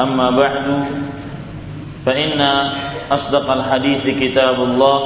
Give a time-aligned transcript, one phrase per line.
[0.00, 0.66] أما بعد
[2.06, 2.40] فإن
[3.12, 4.98] أصدق الحديث كتاب الله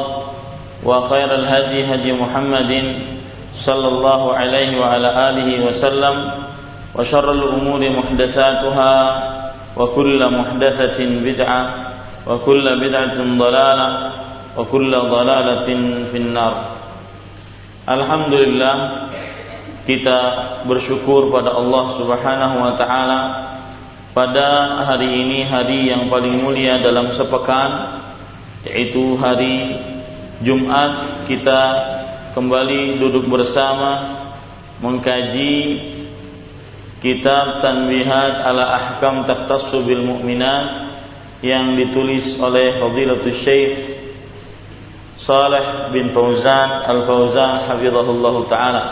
[0.84, 2.72] وخير الهدي هدي محمد
[3.54, 6.16] صلى الله عليه وعلى آله وسلم
[6.94, 8.94] وشر الأمور محدثاتها
[9.76, 11.62] وكل محدثة بدعة
[12.26, 13.88] وكل بدعة ضلالة
[14.56, 15.68] وكل ضلالة
[16.12, 16.54] في النار.
[17.84, 18.76] Alhamdulillah
[19.84, 20.18] kita
[20.64, 23.20] bersyukur pada Allah Subhanahu wa taala
[24.14, 27.98] pada hari ini hari yang paling mulia dalam sepekan
[28.62, 29.74] yaitu hari
[30.38, 31.62] Jumat kita
[32.38, 34.22] kembali duduk bersama
[34.78, 35.82] mengkaji
[37.02, 40.94] kitab Tanbihat ala Ahkam Takhtassu bil Mu'minat
[41.42, 43.74] yang ditulis oleh Fadilatul Syekh
[45.18, 48.84] Saleh bin Fauzan Al-Fauzan hafizahullah taala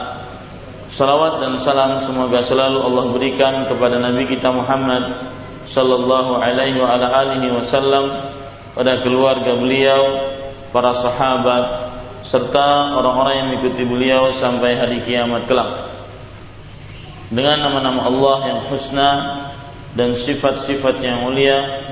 [0.92, 5.24] Salawat dan salam semoga selalu Allah berikan kepada Nabi kita Muhammad
[5.64, 8.12] sallallahu alaihi wa ala alihi wasallam
[8.76, 10.00] pada keluarga beliau,
[10.68, 11.64] para sahabat
[12.28, 15.96] serta orang-orang yang mengikuti beliau sampai hari kiamat kelak.
[17.32, 19.10] Dengan nama-nama Allah yang husna
[19.96, 21.88] dan sifat-sifat yang mulia,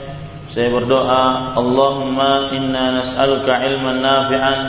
[0.52, 4.60] saya berdoa, Allahumma inna nas'aluka ilman nafi'an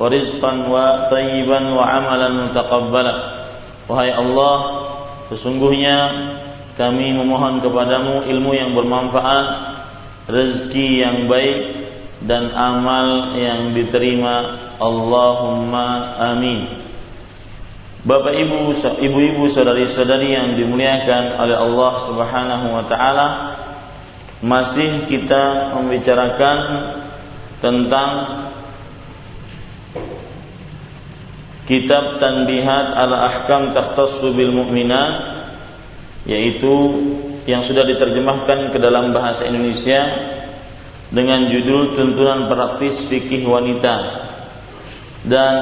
[0.00, 3.37] wa rizqan wa tayyiban wa amalan mutaqabbalan.
[3.88, 4.56] Wahai Allah,
[5.32, 5.96] sesungguhnya
[6.76, 9.46] kami memohon kepadamu ilmu yang bermanfaat,
[10.28, 11.88] rezeki yang baik
[12.22, 14.68] dan amal yang diterima.
[14.78, 16.84] Allahumma amin.
[18.06, 23.26] Bapak Ibu, ibu-ibu, saudari-saudari yang dimuliakan oleh Allah Subhanahu wa taala,
[24.38, 26.58] masih kita membicarakan
[27.58, 28.10] tentang
[31.68, 35.44] kitab Tanbihat ala Ahkam Takhtassu bil Mu'minat
[36.24, 36.74] yaitu
[37.44, 40.00] yang sudah diterjemahkan ke dalam bahasa Indonesia
[41.08, 43.96] dengan judul Tuntunan Praktis Fikih Wanita.
[45.24, 45.54] Dan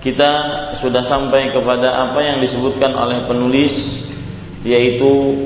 [0.00, 0.32] kita
[0.80, 3.72] sudah sampai kepada apa yang disebutkan oleh penulis
[4.64, 5.36] yaitu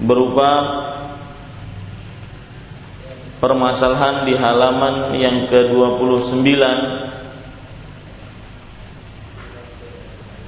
[0.00, 0.50] berupa
[3.38, 6.48] permasalahan di halaman yang ke-29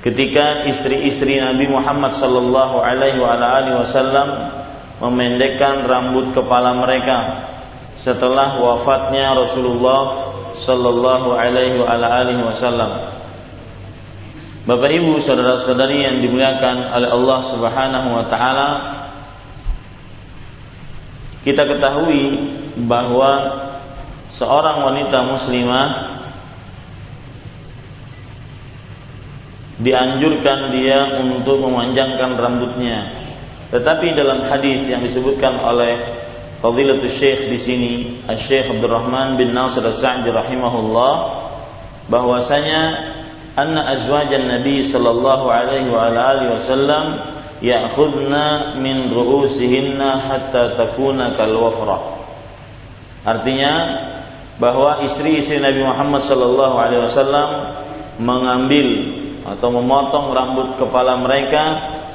[0.00, 4.28] ketika istri-istri Nabi Muhammad sallallahu alaihi wasallam
[5.00, 7.49] memendekkan rambut kepala mereka
[8.00, 13.12] setelah wafatnya Rasulullah sallallahu alaihi wasallam.
[14.69, 18.69] Bapak Ibu, saudara-saudari yang dimuliakan oleh Allah Subhanahu wa taala,
[21.41, 22.44] kita ketahui
[22.84, 23.56] bahwa
[24.37, 26.19] seorang wanita muslimah
[29.81, 33.17] dianjurkan dia untuk memanjangkan rambutnya.
[33.73, 35.97] Tetapi dalam hadis yang disebutkan oleh
[36.61, 37.93] Fadilatul Syekh di sini,
[38.37, 41.15] Syekh Abdul Rahman bin Nasir As-Sa'di rahimahullah
[42.12, 42.82] bahwasanya
[43.56, 47.05] anna azwajan Nabi sallallahu alaihi wa alihi wasallam
[47.65, 51.56] ya'khudna min ru'usihinna hatta takuna kal.
[53.25, 53.73] Artinya
[54.61, 57.49] bahwa istri-istri Nabi Muhammad sallallahu alaihi wasallam
[58.21, 58.88] mengambil
[59.44, 61.62] atau memotong rambut kepala mereka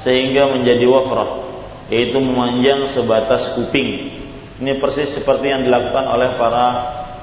[0.06, 1.46] sehingga menjadi wafrah
[1.90, 4.18] yaitu memanjang sebatas kuping.
[4.56, 6.66] Ini persis seperti yang dilakukan oleh para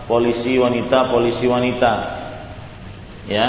[0.06, 1.92] polisi wanita, polisi wanita.
[3.26, 3.46] Ya.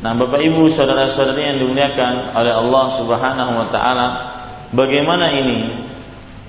[0.00, 4.06] Nah, Bapak Ibu, saudara-saudari yang dimuliakan oleh Allah Subhanahu wa taala,
[4.76, 5.88] bagaimana ini?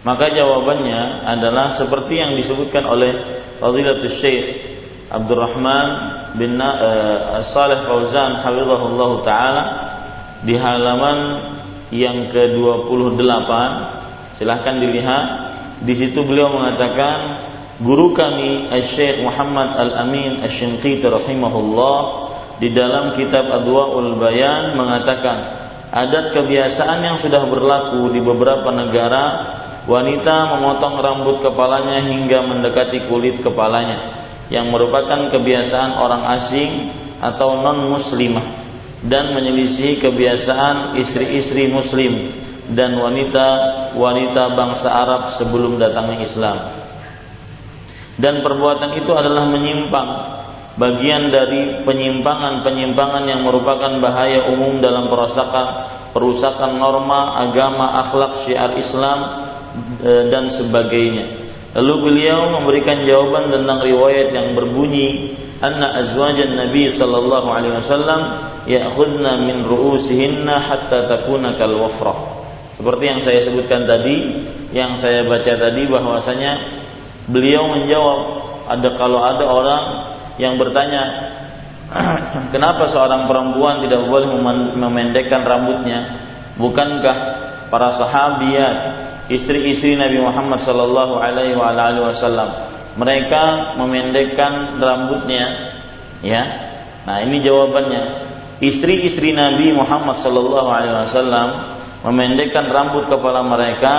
[0.03, 4.66] Maka jawabannya adalah seperti yang disebutkan oleh Fadilatul Syekh
[5.07, 5.87] Abdurrahman
[6.35, 9.63] bin uh, Saleh Fauzan hafizahullah taala
[10.43, 11.19] di halaman
[11.95, 13.51] yang ke-28
[14.35, 15.25] silahkan dilihat.
[15.77, 17.39] Di situ beliau mengatakan
[17.79, 21.99] guru kami Syekh Muhammad Al-Amin Asy-Shinqiti rahimahullah
[22.57, 29.55] di dalam kitab Adwaul Bayan mengatakan adat kebiasaan yang sudah berlaku di beberapa negara
[29.85, 36.71] wanita memotong rambut kepalanya hingga mendekati kulit kepalanya yang merupakan kebiasaan orang asing
[37.19, 38.45] atau non muslimah
[39.05, 42.33] dan menyelisihi kebiasaan istri-istri muslim
[42.73, 46.57] dan wanita-wanita bangsa Arab sebelum datangnya Islam.
[48.17, 50.09] Dan perbuatan itu adalah menyimpang,
[50.75, 55.65] bagian dari penyimpangan-penyimpangan yang merupakan bahaya umum dalam perusakan
[56.17, 59.19] perusakan norma, agama, akhlak, syiar Islam
[60.01, 61.46] e, dan sebagainya.
[61.75, 68.21] Lalu beliau memberikan jawaban tentang riwayat yang berbunyi anna azwajan Nabi sallallahu alaihi wasallam
[68.69, 72.37] ya'khudna min ru'usihinna hatta takuna kal wafrah
[72.77, 74.17] seperti yang saya sebutkan tadi,
[74.69, 76.51] yang saya baca tadi bahwasanya
[77.25, 78.19] beliau menjawab
[78.69, 79.83] ada kalau ada orang
[80.37, 81.33] yang bertanya
[82.53, 84.29] kenapa seorang perempuan tidak boleh
[84.77, 86.21] memendekkan rambutnya?
[86.61, 87.17] Bukankah
[87.73, 88.75] para sahabiat,
[89.27, 92.49] istri-istri Nabi Muhammad sallallahu alaihi wasallam
[92.97, 95.75] mereka memendekkan rambutnya
[96.25, 96.43] ya.
[97.07, 98.27] Nah, ini jawabannya.
[98.57, 103.93] Istri-istri Nabi Muhammad sallallahu alaihi wasallam memendekkan rambut kepala mereka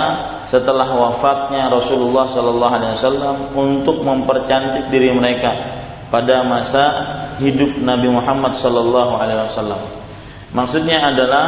[0.49, 5.77] setelah wafatnya Rasulullah Sallallahu Alaihi Wasallam untuk mempercantik diri mereka
[6.09, 6.83] pada masa
[7.37, 9.81] hidup Nabi Muhammad Sallallahu Alaihi Wasallam.
[10.49, 11.45] Maksudnya adalah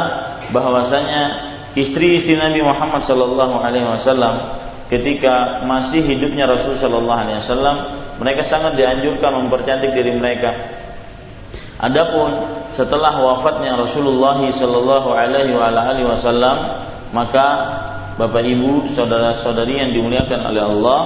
[0.54, 4.60] bahwasanya istri-istri Nabi Muhammad Sallallahu Alaihi Wasallam
[4.92, 7.76] ketika masih hidupnya Rasul Sallallahu Alaihi Wasallam
[8.20, 10.52] mereka sangat dianjurkan mempercantik diri mereka.
[11.80, 16.56] Adapun setelah wafatnya Rasulullah Shallallahu Alaihi Wasallam
[17.10, 17.46] maka
[18.20, 21.00] Bapak Ibu saudara-saudari yang dimuliakan oleh Allah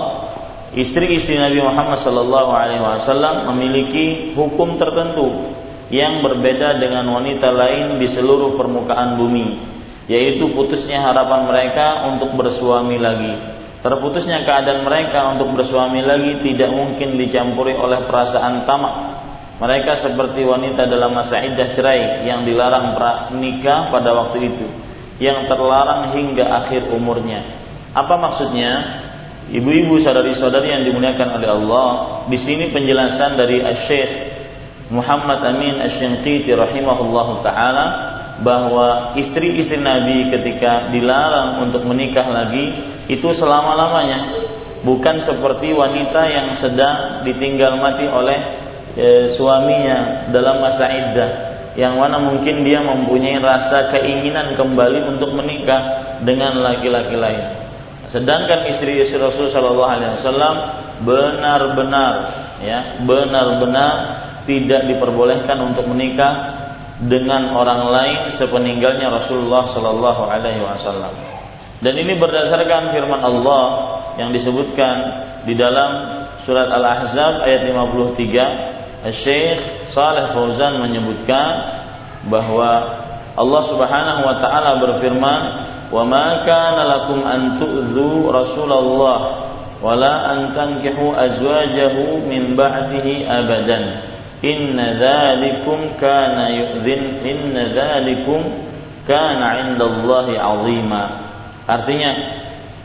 [0.74, 5.54] istri-istri Nabi Muhammad Shallallahu Alaihi Wasallam memiliki hukum tertentu
[5.94, 9.75] yang berbeda dengan wanita lain di seluruh permukaan bumi
[10.06, 13.34] yaitu putusnya harapan mereka untuk bersuami lagi
[13.82, 19.26] terputusnya keadaan mereka untuk bersuami lagi tidak mungkin dicampuri oleh perasaan tamak
[19.56, 22.92] mereka seperti wanita dalam masa iddah cerai yang dilarang
[23.40, 24.68] nikah pada waktu itu,
[25.16, 27.40] yang terlarang hingga akhir umurnya.
[27.96, 29.00] Apa maksudnya?
[29.46, 31.88] Ibu-ibu saudari-saudari yang dimuliakan oleh Allah,
[32.26, 34.10] di sini penjelasan dari Syekh
[34.90, 42.76] Muhammad Amin Asy-Syanqiti rahimahullahu taala bahwa istri-istri Nabi ketika dilarang untuk menikah lagi
[43.08, 44.48] itu selama-lamanya
[44.84, 48.38] bukan seperti wanita yang sedang ditinggal mati oleh
[48.92, 51.30] e, suaminya dalam masa iddah
[51.76, 57.44] yang mana mungkin dia mempunyai rasa keinginan kembali untuk menikah dengan laki-laki lain.
[58.08, 60.56] Sedangkan istri-istri Rasul Shallallahu Alaihi Wasallam
[61.04, 62.12] benar-benar
[62.64, 66.64] ya benar-benar tidak diperbolehkan untuk menikah
[67.04, 71.12] dengan orang lain sepeninggalnya Rasulullah Shallallahu Alaihi Wasallam.
[71.84, 73.64] Dan ini berdasarkan firman Allah
[74.16, 74.96] yang disebutkan
[75.44, 81.84] di dalam surat Al-Ahzab ayat 53 Syekh Saleh Fauzan menyebutkan
[82.32, 83.04] bahwa
[83.36, 85.42] Allah Subhanahu wa taala berfirman,
[85.92, 87.60] "Wa ma kana lakum an
[88.32, 89.18] Rasulullah
[89.84, 94.15] wa la an tankihu azwajahu min ba'dihi abadan.
[94.44, 98.42] Inna dzalikum kana yu'dhin inna dzalikum
[99.08, 101.04] kana 'indallahi 'azima."
[101.66, 102.10] Artinya,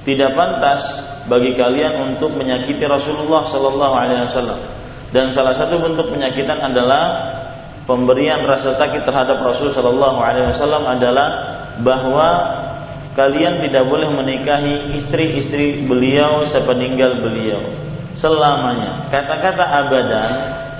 [0.08, 0.82] tidak pantas
[1.28, 4.60] bagi kalian untuk menyakiti Rasulullah sallallahu alaihi wasallam
[5.12, 7.36] dan salah satu bentuk penyakitan adalah
[7.84, 11.30] pemberian rasa sakit terhadap Rasul Shallallahu Alaihi Wasallam adalah
[11.84, 12.30] bahwa
[13.20, 17.60] kalian tidak boleh menikahi istri-istri beliau sepeninggal beliau
[18.16, 19.12] selamanya.
[19.12, 20.30] Kata-kata abadan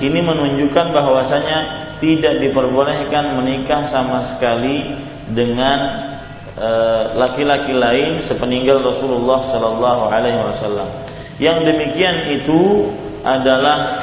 [0.02, 1.58] ini menunjukkan bahwasanya
[2.02, 4.98] tidak diperbolehkan menikah sama sekali
[5.30, 6.10] dengan
[6.58, 10.90] eh, laki-laki lain sepeninggal Rasulullah Shallallahu Alaihi Wasallam.
[11.38, 12.90] Yang demikian itu
[13.22, 14.02] adalah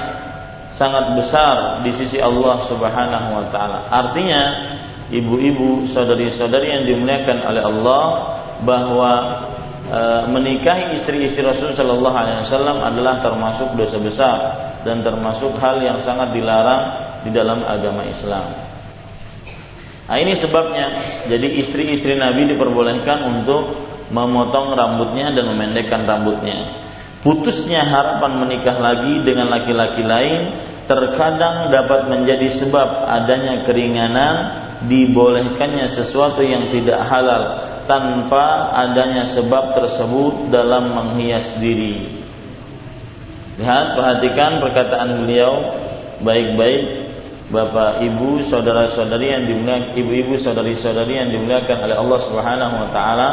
[0.79, 3.91] sangat besar di sisi Allah Subhanahu wa taala.
[3.91, 4.43] Artinya,
[5.11, 8.05] ibu-ibu, saudari-saudari yang dimuliakan oleh Allah
[8.63, 9.13] bahwa
[9.89, 14.39] e, menikahi istri-istri Rasul Shallallahu alaihi wasallam adalah termasuk dosa besar
[14.85, 16.85] dan termasuk hal yang sangat dilarang
[17.27, 18.53] di dalam agama Islam.
[20.09, 20.97] Nah, ini sebabnya
[21.29, 23.77] jadi istri-istri Nabi diperbolehkan untuk
[24.09, 26.89] memotong rambutnya dan memendekkan rambutnya.
[27.21, 30.55] Putusnya harapan menikah lagi dengan laki-laki lain
[30.89, 34.35] terkadang dapat menjadi sebab adanya keringanan
[34.89, 42.21] dibolehkannya sesuatu yang tidak halal tanpa adanya sebab tersebut dalam menghias diri.
[43.59, 45.75] Lihat, perhatikan perkataan beliau
[46.23, 47.09] baik-baik
[47.49, 53.31] Bapak, Ibu, saudara-saudari yang dimuliakan, ibu-ibu, saudari-saudari yang dimuliakan oleh Allah Subhanahu wa taala.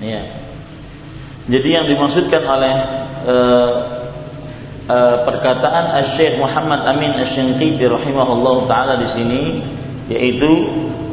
[0.00, 0.24] Ya.
[1.54, 2.74] Jadi yang dimaksudkan oleh
[3.30, 3.70] uh,
[4.90, 9.42] uh, perkataan Syekh Muhammad Amin Asy-Syanqiti rahimahullah taala di sini
[10.10, 10.50] yaitu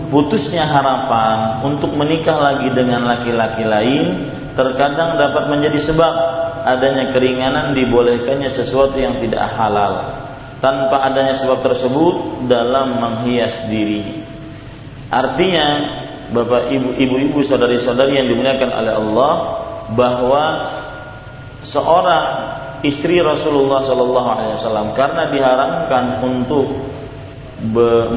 [0.10, 6.14] putusnya harapan untuk menikah lagi dengan laki-laki lain terkadang dapat menjadi sebab
[6.66, 10.26] adanya keringanan dibolehkannya sesuatu yang tidak halal
[10.58, 14.26] tanpa adanya sebab tersebut dalam menghias diri.
[15.14, 15.68] Artinya
[16.34, 19.34] Bapak Ibu ibu-ibu saudari-saudari yang dimuliakan oleh Allah
[19.94, 20.72] bahwa
[21.68, 22.26] seorang
[22.82, 26.68] istri Rasulullah Shallallahu Alaihi Wasallam karena diharamkan untuk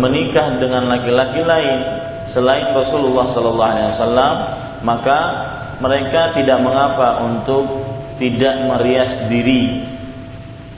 [0.01, 1.79] menikah dengan laki-laki lain
[2.33, 4.35] selain Rasulullah Shallallahu Alaihi Wasallam
[4.85, 5.19] maka
[5.85, 7.69] mereka tidak mengapa untuk
[8.17, 9.85] tidak merias diri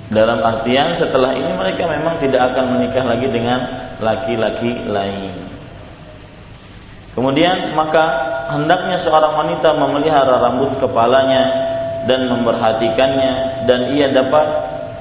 [0.07, 3.61] dalam artian setelah ini mereka memang tidak akan menikah lagi dengan
[3.99, 5.46] laki-laki lain.
[7.16, 8.04] Kemudian maka
[8.52, 11.49] hendaknya seorang wanita memelihara rambut kepalanya
[12.04, 14.46] dan memperhatikannya dan ia dapat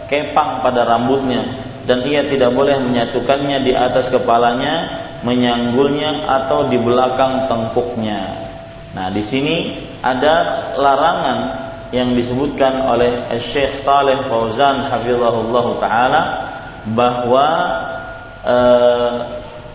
[0.07, 1.43] kepang pada rambutnya
[1.85, 8.47] dan ia tidak boleh menyatukannya di atas kepalanya, menyanggulnya atau di belakang tengkuknya.
[8.97, 11.39] Nah, di sini ada larangan
[11.93, 16.21] yang disebutkan oleh Syekh Saleh Fauzan hafizahullah taala
[16.89, 17.47] bahwa
[18.41, 19.13] eh,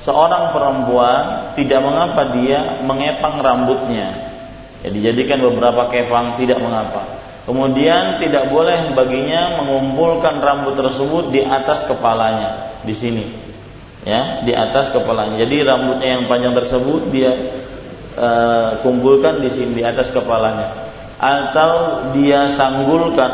[0.04, 4.32] seorang perempuan tidak mengapa dia mengepang rambutnya.
[4.80, 7.20] Ya, dijadikan beberapa kepang tidak mengapa.
[7.44, 13.24] Kemudian tidak boleh baginya mengumpulkan rambut tersebut di atas kepalanya di sini.
[14.00, 15.36] Ya, di atas kepalanya.
[15.44, 17.32] Jadi rambutnya yang panjang tersebut dia
[18.16, 20.88] uh, kumpulkan di sini di atas kepalanya
[21.20, 23.32] atau dia sanggulkan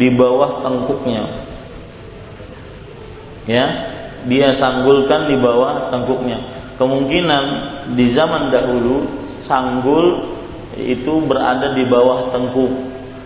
[0.00, 1.24] di bawah tengkuknya.
[3.46, 6.40] Ya, dia sanggulkan di bawah tengkuknya.
[6.80, 7.44] Kemungkinan
[7.92, 9.04] di zaman dahulu
[9.44, 10.36] sanggul
[10.76, 12.72] itu berada di bawah tengkuk.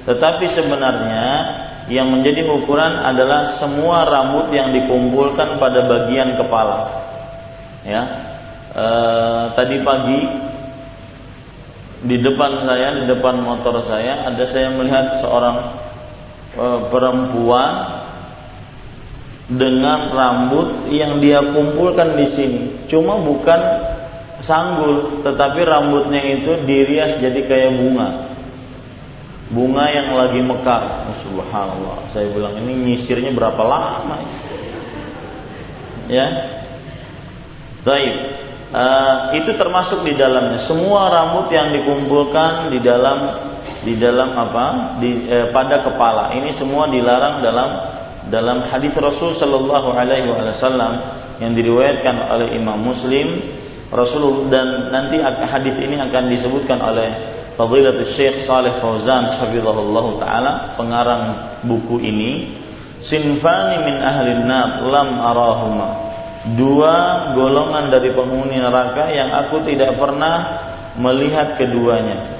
[0.06, 1.26] Tetapi sebenarnya
[1.90, 6.86] yang menjadi ukuran adalah semua rambut yang dikumpulkan pada bagian kepala.
[7.82, 8.02] Ya,
[8.70, 8.86] e,
[9.58, 10.20] tadi pagi
[12.06, 15.74] di depan saya, di depan motor saya, ada saya melihat seorang
[16.54, 17.99] e, perempuan
[19.50, 22.62] dengan rambut yang dia kumpulkan di sini.
[22.86, 23.58] Cuma bukan
[24.46, 28.08] sanggul, tetapi rambutnya itu dirias jadi kayak bunga.
[29.50, 31.10] Bunga yang lagi mekar.
[31.26, 32.14] Subhanallah.
[32.14, 34.22] Saya bilang ini nyisirnya berapa lama?
[36.06, 36.26] Ya.
[37.82, 38.14] Baik.
[38.70, 40.62] Uh, itu termasuk di dalamnya.
[40.62, 43.18] Semua rambut yang dikumpulkan di dalam
[43.82, 44.94] di dalam apa?
[45.02, 46.30] Di, eh, pada kepala.
[46.38, 47.70] Ini semua dilarang dalam
[48.30, 51.02] dalam hadis Rasul Shallallahu Alaihi Wasallam
[51.42, 53.42] yang diriwayatkan oleh Imam Muslim
[53.90, 57.10] Rasul dan nanti hadis ini akan disebutkan oleh
[57.58, 61.22] Fadilatul Syekh Saleh Fauzan hafizahullah taala pengarang
[61.66, 62.56] buku ini.
[63.02, 65.88] Sinfani min ahli nar lam arahuma.
[66.54, 70.62] Dua golongan dari penghuni neraka yang aku tidak pernah
[70.96, 72.39] melihat keduanya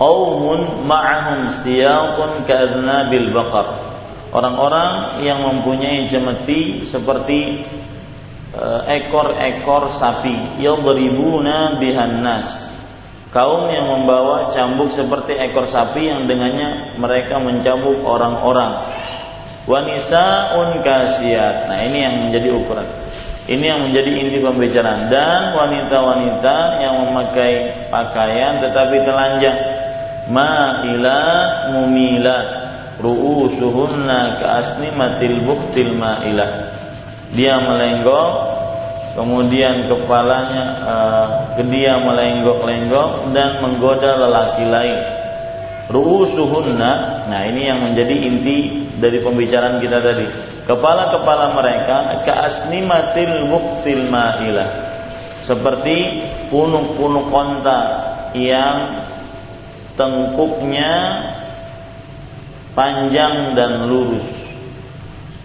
[0.00, 3.66] qaumun ma'ahum siyaqun ka'adnabil baqar.
[4.32, 7.68] Orang-orang yang mempunyai jemeti seperti
[8.56, 12.72] eh, ekor-ekor sapi yadribuna bihan nas.
[13.30, 18.74] Kaum yang membawa cambuk seperti ekor sapi yang dengannya mereka mencambuk orang-orang.
[19.70, 21.70] Wanisaun kasiat.
[21.70, 22.88] Nah, ini yang menjadi ukuran.
[23.46, 29.69] Ini yang menjadi inti pembicaraan dan wanita-wanita yang memakai pakaian tetapi telanjang
[30.30, 32.48] ma'ilat mumilat
[33.02, 36.70] ru'usuhunna ka'asnimatil buktil ma'ilah
[37.34, 38.32] dia melenggok
[39.14, 41.26] kemudian kepalanya uh,
[41.66, 44.98] dia melenggok-lenggok dan menggoda lelaki lain.
[45.90, 48.58] Ru'usuhunna nah ini yang menjadi inti
[48.98, 50.26] dari pembicaraan kita tadi.
[50.66, 54.70] Kepala-kepala mereka kaasnimatil muktil ma'ilah
[55.42, 57.78] seperti punuk-punuk konta
[58.38, 59.02] yang
[60.00, 60.92] tengkuknya
[62.72, 64.24] panjang dan lurus.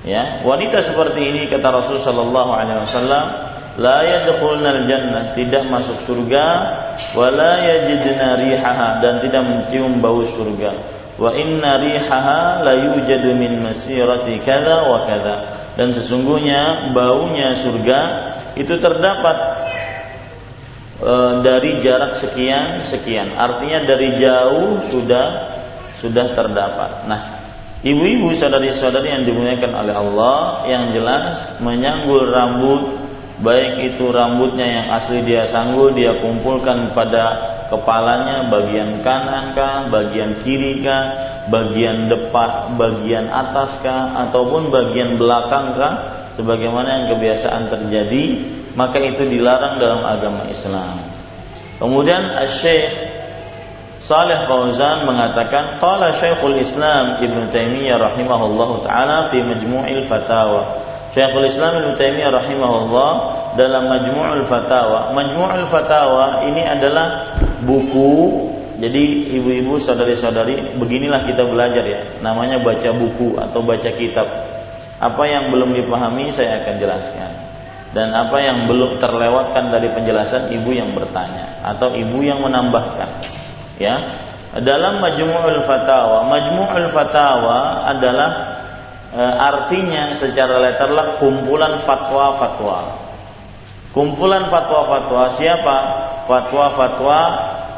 [0.08, 3.26] Ya wanita seperti ini kata Rasul sallallahu alaihi wasallam
[3.76, 6.46] la yadkhulna jannah tidak masuk surga
[7.18, 10.72] wa la yajidna rihaha dan tidak mencium bau surga
[11.18, 15.36] wa inna rihaha la yujadu min masirati kadza wa kadza
[15.76, 18.00] dan sesungguhnya baunya surga
[18.56, 19.55] itu terdapat
[21.00, 23.36] e, dari jarak sekian sekian.
[23.36, 25.26] Artinya dari jauh sudah
[26.00, 27.08] sudah terdapat.
[27.08, 27.36] Nah
[27.86, 32.98] Ibu-ibu saudari-saudari yang dimuliakan oleh Allah yang jelas menyanggul rambut
[33.46, 40.42] baik itu rambutnya yang asli dia sanggul dia kumpulkan pada kepalanya bagian kanan kah, bagian
[40.42, 41.04] kiri kah,
[41.54, 45.94] bagian depan, bagian atas kah ataupun bagian belakang kah
[46.42, 48.26] sebagaimana yang kebiasaan terjadi
[48.76, 51.00] maka itu dilarang dalam agama Islam.
[51.80, 52.92] Kemudian Syekh
[54.06, 61.80] Saleh Fauzan mengatakan qala Syekhul Islam Ibnu Taimiyah rahimahullahu taala fi Majmu'il Fatawa Syekhul Islam
[61.80, 63.12] Ibn Taimiyah rahimahullah
[63.56, 65.16] dalam Majmu'ul Fatawa.
[65.16, 68.52] Majmu'ul Fatawa ini adalah buku.
[68.76, 72.04] Jadi ibu-ibu saudari-saudari beginilah kita belajar ya.
[72.20, 74.28] Namanya baca buku atau baca kitab.
[75.00, 77.32] Apa yang belum dipahami saya akan jelaskan.
[77.96, 83.24] Dan apa yang belum terlewatkan dari penjelasan ibu yang bertanya atau ibu yang menambahkan.
[83.80, 84.04] Ya.
[84.56, 88.32] Dalam Majmu'ul Fatawa, Majmu'ul Fatawa adalah
[89.16, 93.00] e, artinya secara letterlah kumpulan fatwa-fatwa.
[93.96, 95.78] Kumpulan fatwa-fatwa siapa?
[96.28, 97.20] Fatwa-fatwa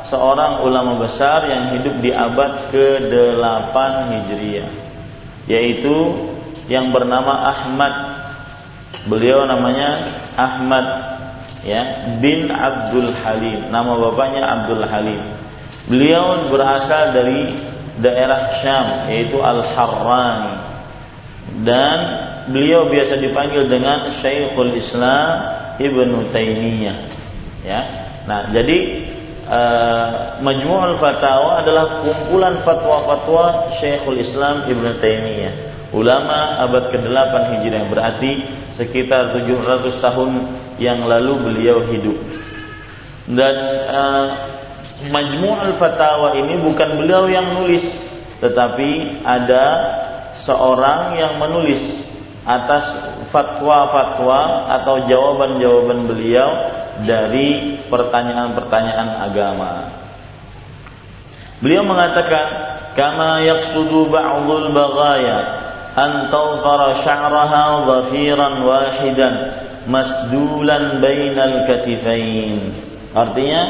[0.09, 3.75] seorang ulama besar yang hidup di abad ke-8
[4.09, 4.69] Hijriah.
[5.45, 5.97] Yaitu
[6.67, 7.95] yang bernama Ahmad.
[9.05, 10.85] Beliau namanya Ahmad
[11.61, 13.69] ya bin Abdul Halim.
[13.69, 15.21] Nama bapaknya Abdul Halim.
[15.87, 17.53] Beliau berasal dari
[18.01, 20.67] daerah Syam yaitu Al-Harrani
[21.63, 21.97] dan
[22.51, 26.97] beliau biasa dipanggil dengan Syekhul Islam Ibnu Taimiyah.
[27.63, 27.87] Ya.
[28.27, 29.07] Nah, jadi
[29.47, 35.76] uh, Majmu'ul Fatawa adalah kumpulan fatwa-fatwa Syekhul Islam Ibnu Taimiyah.
[35.95, 38.43] Ulama abad ke-8 Hijriah berarti
[38.75, 40.31] sekitar 700 tahun
[40.83, 42.17] yang lalu beliau hidup.
[43.27, 43.55] Dan
[43.87, 44.27] uh,
[45.07, 47.87] Majmu'ul Fatawa ini bukan beliau yang nulis,
[48.43, 49.65] tetapi ada
[50.43, 51.79] seorang yang menulis
[52.43, 52.91] atas
[53.31, 56.49] fatwa-fatwa atau jawaban-jawaban beliau
[57.03, 59.71] dari pertanyaan-pertanyaan agama.
[61.59, 62.47] Beliau mengatakan,
[62.95, 65.66] "Kama yaqsudu ba'dul baghaya
[65.97, 69.33] an tawfara sya'raha dhafiran wahidan
[69.89, 72.71] masdulan bainal katifain."
[73.17, 73.61] Artinya,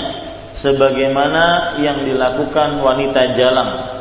[0.59, 3.97] sebagaimana yang dilakukan wanita jalang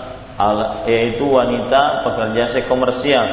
[0.85, 3.25] yaitu wanita pekerja seks komersial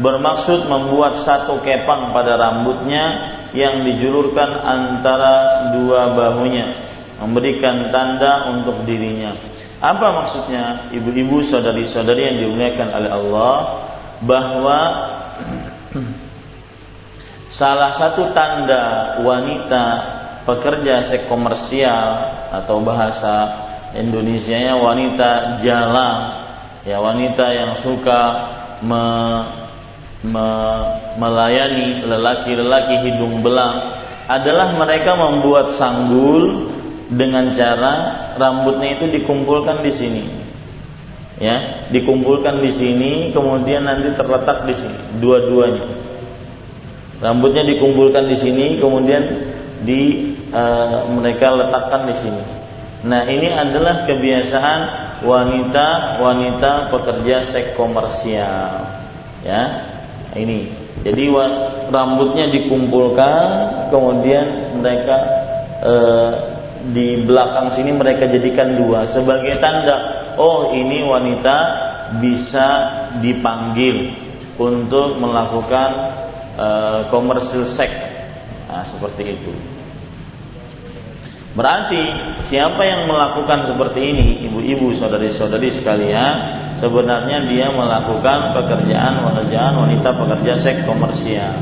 [0.00, 6.72] bermaksud membuat satu kepang pada rambutnya yang dijulurkan antara dua bahunya
[7.20, 9.34] memberikan tanda untuk dirinya
[9.82, 13.56] apa maksudnya ibu-ibu saudari-saudari yang dimuliakan oleh Allah
[14.24, 14.80] bahwa
[17.54, 19.84] salah satu tanda wanita
[20.46, 22.06] pekerja seks komersial
[22.54, 26.16] atau bahasa Indonesia-nya wanita jalan,
[26.84, 28.20] ya wanita yang suka
[28.84, 29.04] me,
[30.24, 30.46] me,
[31.16, 36.68] melayani lelaki-lelaki hidung belang adalah mereka membuat sanggul
[37.08, 37.92] dengan cara
[38.36, 40.24] rambutnya itu dikumpulkan di sini.
[41.38, 45.86] Ya, dikumpulkan di sini kemudian nanti terletak di sini dua-duanya.
[47.22, 49.22] Rambutnya dikumpulkan di sini kemudian
[49.86, 52.42] di uh, mereka letakkan di sini.
[53.06, 54.80] Nah ini adalah kebiasaan
[55.22, 58.86] wanita-wanita pekerja seks komersial.
[59.46, 59.62] Ya,
[60.34, 60.66] ini.
[61.06, 61.30] Jadi
[61.94, 63.46] rambutnya dikumpulkan,
[63.94, 65.16] kemudian mereka
[65.78, 65.94] e,
[66.90, 70.17] di belakang sini mereka jadikan dua sebagai tanda.
[70.38, 71.58] Oh ini wanita
[72.22, 72.68] bisa
[73.18, 74.14] dipanggil
[74.56, 75.90] untuk melakukan
[76.54, 76.68] e,
[77.10, 77.98] komersil seks.
[78.70, 79.52] Nah, seperti itu.
[81.58, 82.02] Berarti
[82.46, 86.34] siapa yang melakukan seperti ini, ibu-ibu, saudari-saudari sekalian,
[86.78, 91.58] sebenarnya dia melakukan pekerjaan pekerjaan wanita pekerja seks komersial.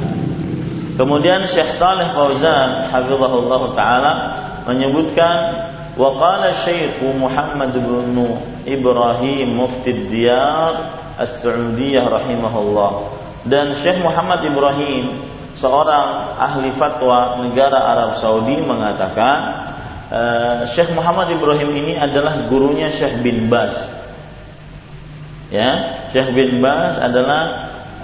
[0.96, 4.12] Kemudian Syekh Saleh Fauzan hafizahullah taala
[4.64, 5.36] menyebutkan
[5.96, 8.20] Wa qala Syekh Muhammad bin
[8.68, 12.92] Ibrahim Mufti Diyar As-Saudiyah rahimahullah.
[13.48, 15.24] Dan Syekh Muhammad Ibrahim
[15.56, 19.38] seorang ahli fatwa negara Arab Saudi mengatakan
[20.12, 23.72] uh, Syekh Muhammad Ibrahim ini adalah gurunya Syekh bin Bas.
[25.48, 27.42] Ya, Syekh bin Bas adalah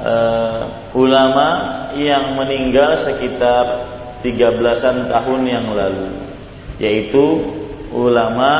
[0.00, 0.61] uh,
[0.96, 1.48] ulama
[1.92, 3.85] yang meninggal sekitar
[4.24, 6.09] 13-an tahun yang lalu
[6.81, 7.44] yaitu
[7.92, 8.52] ulama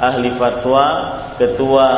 [0.00, 0.84] ahli fatwa
[1.40, 1.88] ketua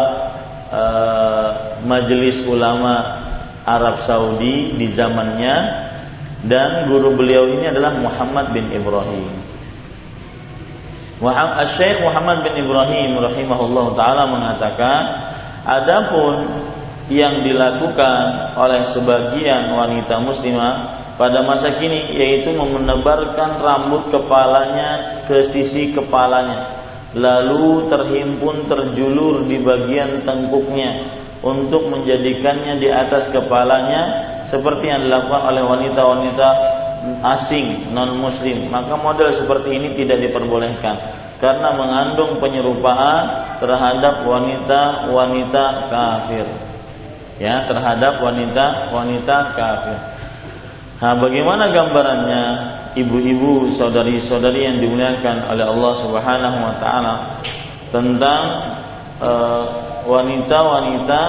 [0.71, 1.49] uh,
[1.85, 3.27] majelis ulama
[3.69, 5.87] Arab Saudi di zamannya
[6.47, 9.49] dan guru beliau ini adalah Muhammad bin Ibrahim.
[11.75, 15.03] Syekh Muhammad bin Ibrahim rahimahullah taala mengatakan
[15.67, 16.47] adapun
[17.11, 20.75] yang dilakukan oleh sebagian wanita muslimah
[21.19, 26.79] pada masa kini yaitu menebarkan rambut kepalanya ke sisi kepalanya.
[27.19, 31.11] Lalu terhimpun terjulur di bagian tengkuknya
[31.43, 36.49] untuk menjadikannya di atas kepalanya seperti yang dilakukan oleh wanita-wanita
[37.23, 40.99] asing non muslim maka model seperti ini tidak diperbolehkan
[41.39, 46.47] karena mengandung penyerupaan terhadap wanita-wanita kafir.
[47.39, 50.18] Ya terhadap wanita wanita kafir.
[50.99, 52.43] Nah, bagaimana gambarannya
[52.99, 57.15] ibu-ibu, saudari-saudari yang dimuliakan oleh Allah Subhanahu wa taala
[57.95, 58.43] tentang
[59.23, 59.65] eh,
[60.09, 61.23] wanita-wanita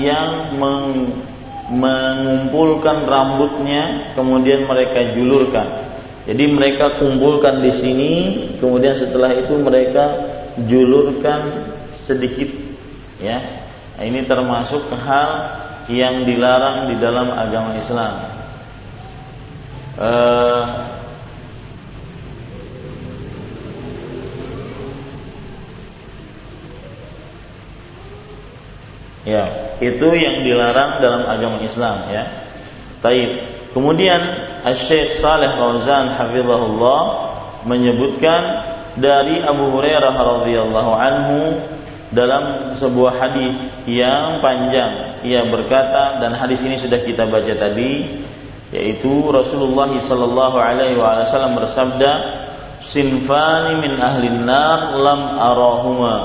[0.00, 1.12] yang meng,
[1.70, 5.92] mengumpulkan rambutnya kemudian mereka julurkan.
[6.24, 8.12] Jadi mereka kumpulkan di sini,
[8.56, 10.04] kemudian setelah itu mereka
[10.66, 12.50] julurkan sedikit
[13.20, 13.60] ya
[14.00, 15.60] Nah, ini termasuk hal
[15.92, 18.39] yang dilarang di dalam agama Islam.
[19.98, 20.90] Uh,
[29.20, 32.24] Ya, itu yang dilarang dalam agama Islam ya.
[33.04, 33.30] Taib.
[33.76, 34.18] Kemudian
[34.74, 37.00] Syekh Saleh Fauzan hafizahullah
[37.68, 38.40] menyebutkan
[38.98, 41.40] dari Abu Hurairah radhiyallahu anhu
[42.10, 43.54] dalam sebuah hadis
[43.86, 48.24] yang panjang ia berkata dan hadis ini sudah kita baca tadi
[48.70, 52.12] yaitu Rasulullah sallallahu alaihi wasallam bersabda
[52.86, 56.16] sinfani min ahli nar lam arahuma.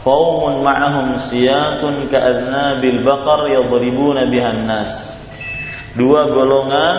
[0.00, 5.12] Qaumun ma'ahum siyatun ka'adnabil baqar yadribuna bihan nas.
[5.92, 6.96] Dua golongan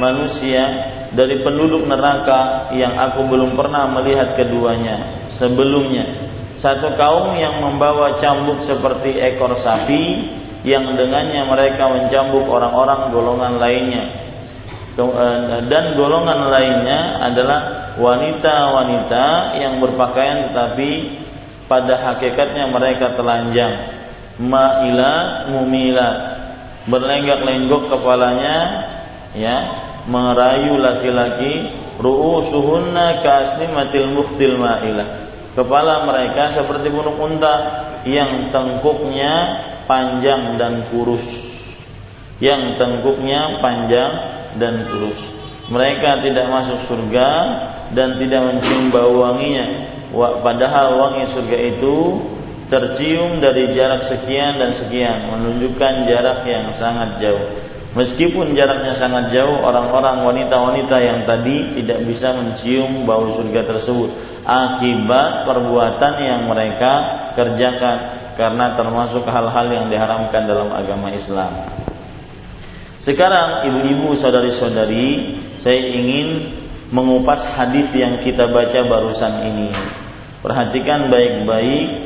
[0.00, 0.64] manusia
[1.12, 6.08] dari penduduk neraka yang aku belum pernah melihat keduanya sebelumnya.
[6.56, 10.24] Satu kaum yang membawa cambuk seperti ekor sapi
[10.64, 14.04] yang dengannya mereka mencambuk orang-orang golongan lainnya
[15.70, 20.90] dan golongan lainnya adalah wanita-wanita yang berpakaian tetapi
[21.70, 23.94] pada hakikatnya mereka telanjang.
[24.42, 26.38] Maila mumila.
[26.88, 28.56] Berlenggak-lenggok kepalanya
[29.38, 29.56] ya
[30.10, 31.70] merayu laki-laki.
[31.98, 35.26] Ru'usuhunna kasnimatil mukhtil ma'ilah
[35.58, 37.54] Kepala mereka seperti burung unta
[38.06, 39.58] yang tengkuknya
[39.90, 41.26] panjang dan kurus.
[42.38, 45.20] Yang tengkuknya panjang dan kurus.
[45.68, 47.28] Mereka tidak masuk surga
[47.92, 49.92] dan tidak mencium bau wanginya.
[50.40, 52.24] Padahal wangi surga itu
[52.72, 57.44] tercium dari jarak sekian dan sekian, menunjukkan jarak yang sangat jauh.
[57.96, 64.12] Meskipun jaraknya sangat jauh, orang-orang wanita-wanita yang tadi tidak bisa mencium bau surga tersebut
[64.44, 66.92] akibat perbuatan yang mereka
[67.36, 67.96] kerjakan
[68.36, 71.52] karena termasuk hal-hal yang diharamkan dalam agama Islam.
[73.08, 76.52] Sekarang ibu-ibu saudari-saudari, saya ingin
[76.92, 79.72] mengupas hadis yang kita baca barusan ini.
[80.44, 82.04] Perhatikan baik-baik.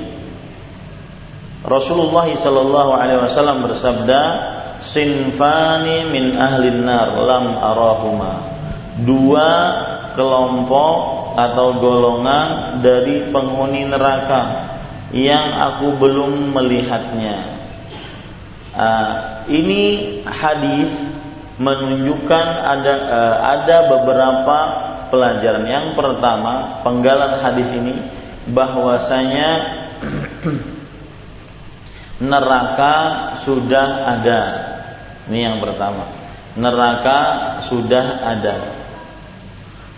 [1.67, 2.31] Rasulullah
[3.19, 4.23] wasallam bersabda,
[4.87, 8.33] sinfani min ahlin nar lam arahuma
[9.03, 9.51] dua
[10.15, 10.95] kelompok
[11.35, 14.71] atau golongan dari penghuni neraka
[15.11, 17.62] yang aku belum melihatnya.
[18.73, 19.83] Uh, ini
[20.25, 20.89] hadis
[21.61, 24.59] menunjukkan ada uh, ada beberapa
[25.13, 25.69] pelajaran.
[25.69, 28.01] Yang pertama, penggalan hadis ini
[28.49, 29.51] bahwasanya
[32.33, 32.97] neraka
[33.45, 33.87] sudah
[34.19, 34.73] ada
[35.31, 36.11] ini yang pertama.
[36.59, 37.19] Neraka
[37.71, 38.55] sudah ada.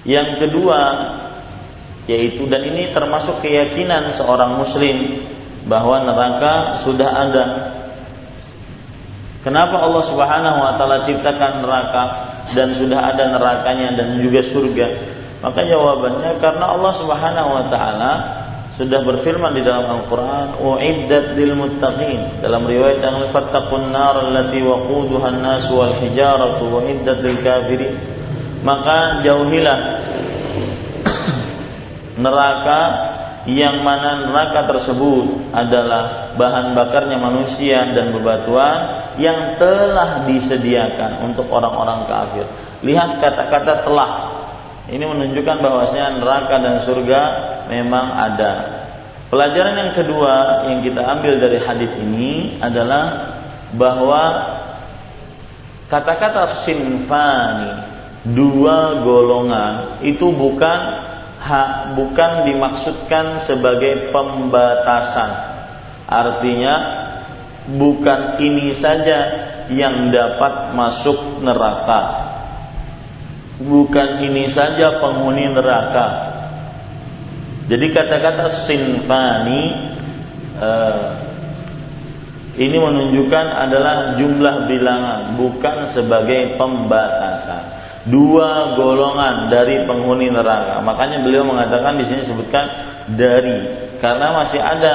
[0.05, 0.81] Yang kedua
[2.05, 5.25] yaitu dan ini termasuk keyakinan seorang muslim
[5.65, 7.45] bahwa neraka sudah ada.
[9.45, 12.05] Kenapa Allah Subhanahu wa taala ciptakan neraka
[12.57, 14.89] dan sudah ada nerakanya dan juga surga?
[15.45, 18.13] Maka jawabannya karena Allah Subhanahu wa taala
[18.81, 25.29] sudah berfirman di dalam Al-Qur'an, "Uiddat lil muttaqin." Dalam riwayat yang fattaqun nar allati waquduha
[25.31, 28.01] an-nas wal hijaratu uiddat lil kafirin.
[28.65, 29.79] Maka jauhilah
[32.25, 32.81] neraka
[33.45, 42.09] yang mana neraka tersebut adalah bahan bakarnya manusia dan bebatuan yang telah disediakan untuk orang-orang
[42.09, 42.47] kafir.
[42.81, 44.13] Lihat kata-kata telah.
[44.85, 47.23] Ini menunjukkan bahwasanya neraka dan surga
[47.73, 48.53] memang ada.
[49.33, 53.35] Pelajaran yang kedua yang kita ambil dari hadis ini adalah
[53.73, 54.23] bahwa
[55.89, 57.73] kata-kata sinfani
[58.25, 60.79] dua golongan itu bukan
[61.45, 65.31] ha, bukan dimaksudkan sebagai pembatasan.
[66.09, 66.75] Artinya
[67.69, 69.19] bukan ini saja
[69.69, 72.33] yang dapat masuk neraka.
[73.61, 76.33] Bukan ini saja penghuni neraka.
[77.65, 79.63] Jadi kata-kata sinfani
[80.61, 81.07] eh,
[82.61, 90.85] ini menunjukkan adalah jumlah bilangan, bukan sebagai pembatasan dua golongan dari penghuni neraka.
[90.85, 92.69] Makanya beliau mengatakan di sini sebutkan
[93.17, 94.95] dari karena masih ada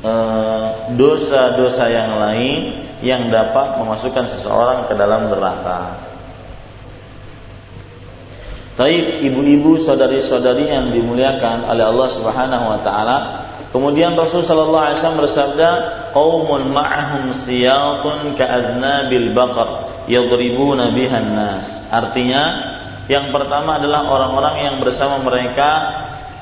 [0.00, 2.60] eh, dosa-dosa e, yang lain
[3.04, 6.00] yang dapat memasukkan seseorang ke dalam neraka.
[8.76, 13.18] Taib ibu-ibu saudari-saudari yang dimuliakan oleh Allah Subhanahu wa taala.
[13.72, 15.70] Kemudian Rasul sallallahu alaihi wasallam bersabda,
[16.12, 21.66] "Qaumun ma'ahum siyatun ka'adnabil baqar." Yadribuna bihan nas.
[21.90, 22.42] Artinya
[23.06, 25.70] yang pertama adalah orang-orang yang bersama mereka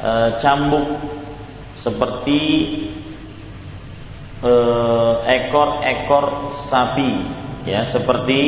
[0.01, 0.89] e, cambuk
[1.77, 2.43] seperti
[5.25, 7.13] ekor-ekor e, sapi
[7.65, 8.41] ya seperti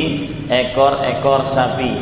[0.49, 1.93] ekor-ekor sapi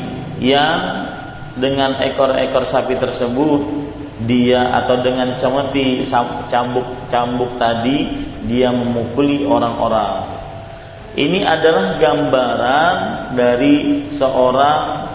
[0.43, 1.07] yang
[1.55, 3.61] dengan ekor-ekor sapi tersebut
[4.27, 6.03] dia atau dengan cemeti
[6.51, 10.44] cambuk-cambuk tadi dia memukuli orang-orang
[11.15, 12.95] ini adalah gambaran
[13.39, 15.07] dari seorang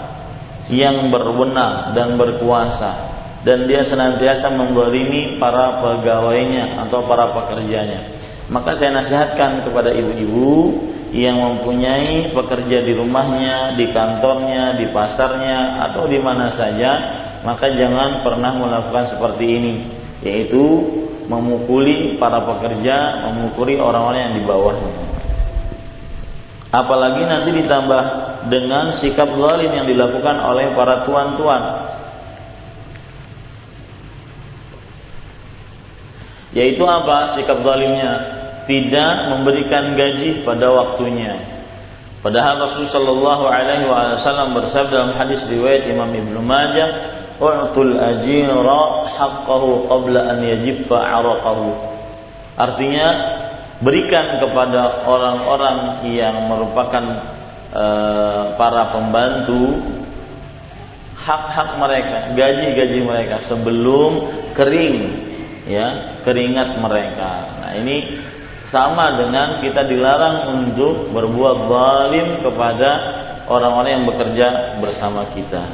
[0.72, 3.10] yang berwenang dan berkuasa
[3.44, 8.04] dan dia senantiasa menggolimi para pegawainya atau para pekerjanya.
[8.48, 16.06] Maka saya nasihatkan kepada ibu-ibu yang mempunyai pekerja di rumahnya, di kantornya, di pasarnya atau
[16.06, 16.90] di mana saja,
[17.46, 19.74] maka jangan pernah melakukan seperti ini,
[20.22, 20.86] yaitu
[21.30, 25.19] memukuli para pekerja, memukuli orang-orang yang di bawahnya.
[26.70, 28.02] Apalagi nanti ditambah
[28.46, 31.62] dengan sikap zalim yang dilakukan oleh para tuan-tuan.
[36.54, 38.38] Yaitu apa sikap zalimnya?
[38.70, 41.42] Tidak memberikan gaji pada waktunya.
[42.22, 49.90] Padahal Rasulullah Shallallahu Alaihi Wasallam bersabda dalam hadis riwayat Imam Ibnu Majah, "U'tul ajira haqqahu
[49.90, 51.72] qabla an yajiffa 'araqahu."
[52.60, 53.08] Artinya
[53.80, 57.04] berikan kepada orang-orang yang merupakan
[57.72, 57.86] e,
[58.60, 59.80] para pembantu
[61.20, 64.96] hak-hak mereka, gaji-gaji mereka sebelum kering
[65.68, 67.60] ya, keringat mereka.
[67.60, 68.20] Nah, ini
[68.70, 72.90] sama dengan kita dilarang untuk berbuat zalim kepada
[73.50, 75.66] orang-orang yang bekerja bersama kita.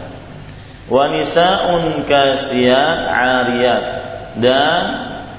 [0.86, 3.84] Wanisaun kasiyat ariyat
[4.38, 4.82] dan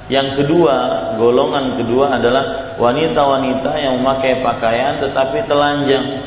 [0.07, 0.75] yang kedua,
[1.19, 6.23] golongan kedua adalah wanita-wanita yang memakai pakaian tetapi telanjang.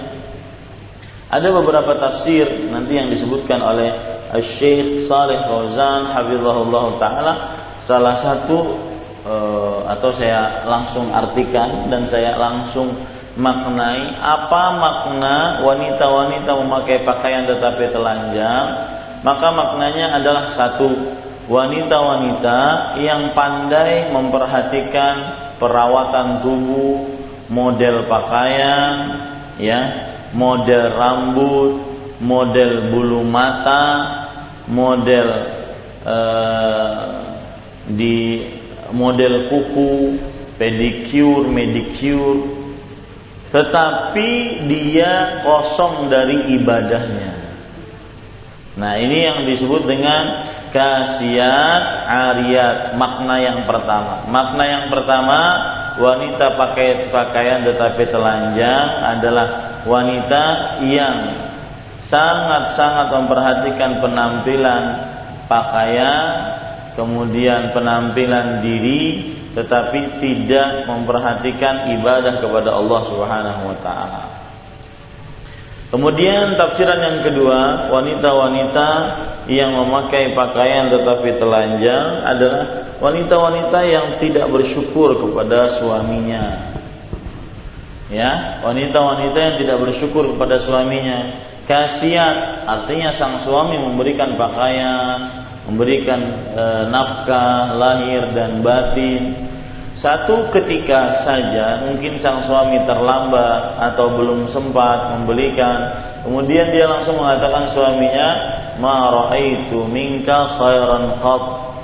[1.33, 3.89] Ada beberapa tafsir nanti yang disebutkan oleh
[4.39, 7.33] Syekh Saleh Fauzan hafizahullah taala
[7.89, 8.59] salah satu
[9.25, 12.93] eh, atau saya langsung artikan dan saya langsung
[13.39, 18.67] maknai apa makna wanita-wanita memakai pakaian tetapi telanjang
[19.23, 21.20] maka maknanya adalah satu
[21.51, 25.15] wanita-wanita yang pandai memperhatikan
[25.59, 27.11] perawatan tubuh,
[27.51, 28.95] model pakaian,
[29.59, 29.81] ya,
[30.31, 31.73] model rambut,
[32.23, 33.85] model bulu mata,
[34.71, 35.29] model
[36.07, 37.03] eh,
[37.91, 38.47] di
[38.95, 40.23] model kuku,
[40.55, 42.47] pedicure, medicure,
[43.51, 47.43] tetapi dia kosong dari ibadahnya.
[48.79, 52.99] Nah, ini yang disebut dengan kasiat ariyat.
[52.99, 54.27] Makna yang pertama.
[54.27, 55.39] Makna yang pertama
[56.01, 59.49] wanita pakai pakaian tetapi telanjang adalah
[59.85, 60.45] wanita
[60.87, 61.35] yang
[62.09, 64.83] sangat-sangat memperhatikan penampilan
[65.47, 66.59] pakaian
[66.99, 74.40] kemudian penampilan diri tetapi tidak memperhatikan ibadah kepada Allah Subhanahu wa taala
[75.91, 78.89] Kemudian tafsiran yang kedua, wanita-wanita
[79.51, 86.71] yang memakai pakaian tetapi telanjang adalah wanita-wanita yang tidak bersyukur kepada suaminya.
[88.07, 91.35] Ya, wanita-wanita yang tidak bersyukur kepada suaminya.
[91.67, 96.19] Kasiat artinya sang suami memberikan pakaian, memberikan
[96.55, 99.50] e, nafkah lahir dan batin.
[100.01, 105.93] Satu ketika saja mungkin sang suami terlambat atau belum sempat membelikan,
[106.25, 108.29] kemudian dia langsung mengatakan suaminya,
[108.81, 111.43] "Ma raaitu minka khairan qat."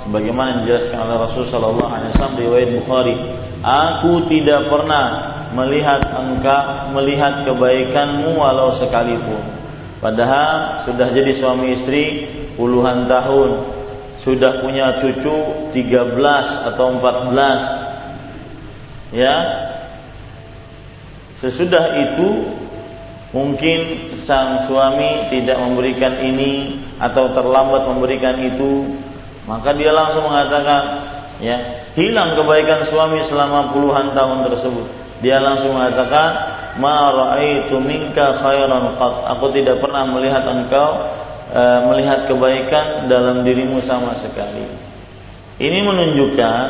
[0.09, 3.15] Sebagaimana dijelaskan oleh Rasulullah sallallahu alaihi wasallam riwayat Bukhari,
[3.61, 5.05] "Aku tidak pernah
[5.53, 9.45] melihat engkau melihat kebaikanmu walau sekalipun."
[10.01, 12.25] Padahal sudah jadi suami istri
[12.57, 13.61] puluhan tahun,
[14.25, 17.86] sudah punya cucu 13 atau 14
[19.13, 19.35] ya.
[21.37, 22.49] Sesudah itu
[23.29, 28.89] mungkin sang suami tidak memberikan ini atau terlambat memberikan itu
[29.47, 31.07] maka dia langsung mengatakan
[31.39, 34.87] ya hilang kebaikan suami selama puluhan tahun tersebut.
[35.23, 36.29] Dia langsung mengatakan
[36.77, 39.15] ma raaitu minka khairan qat.
[39.33, 41.09] Aku tidak pernah melihat engkau
[41.49, 44.67] e, melihat kebaikan dalam dirimu sama sekali.
[45.57, 46.65] Ini menunjukkan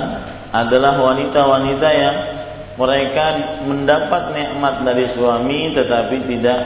[0.51, 2.17] adalah wanita-wanita yang
[2.77, 3.25] mereka
[3.65, 6.59] mendapat nikmat dari suami tetapi tidak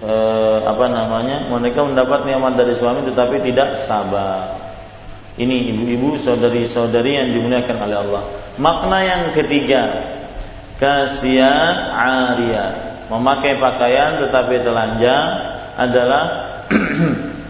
[0.00, 4.58] eh, apa namanya mereka mendapat nikmat dari suami tetapi tidak sabar.
[5.32, 8.22] Ini ibu-ibu saudari-saudari yang dimuliakan oleh Allah.
[8.60, 10.12] Makna yang ketiga
[10.76, 12.92] kasihan aria.
[13.08, 15.28] Memakai pakaian tetapi telanjang
[15.76, 16.24] adalah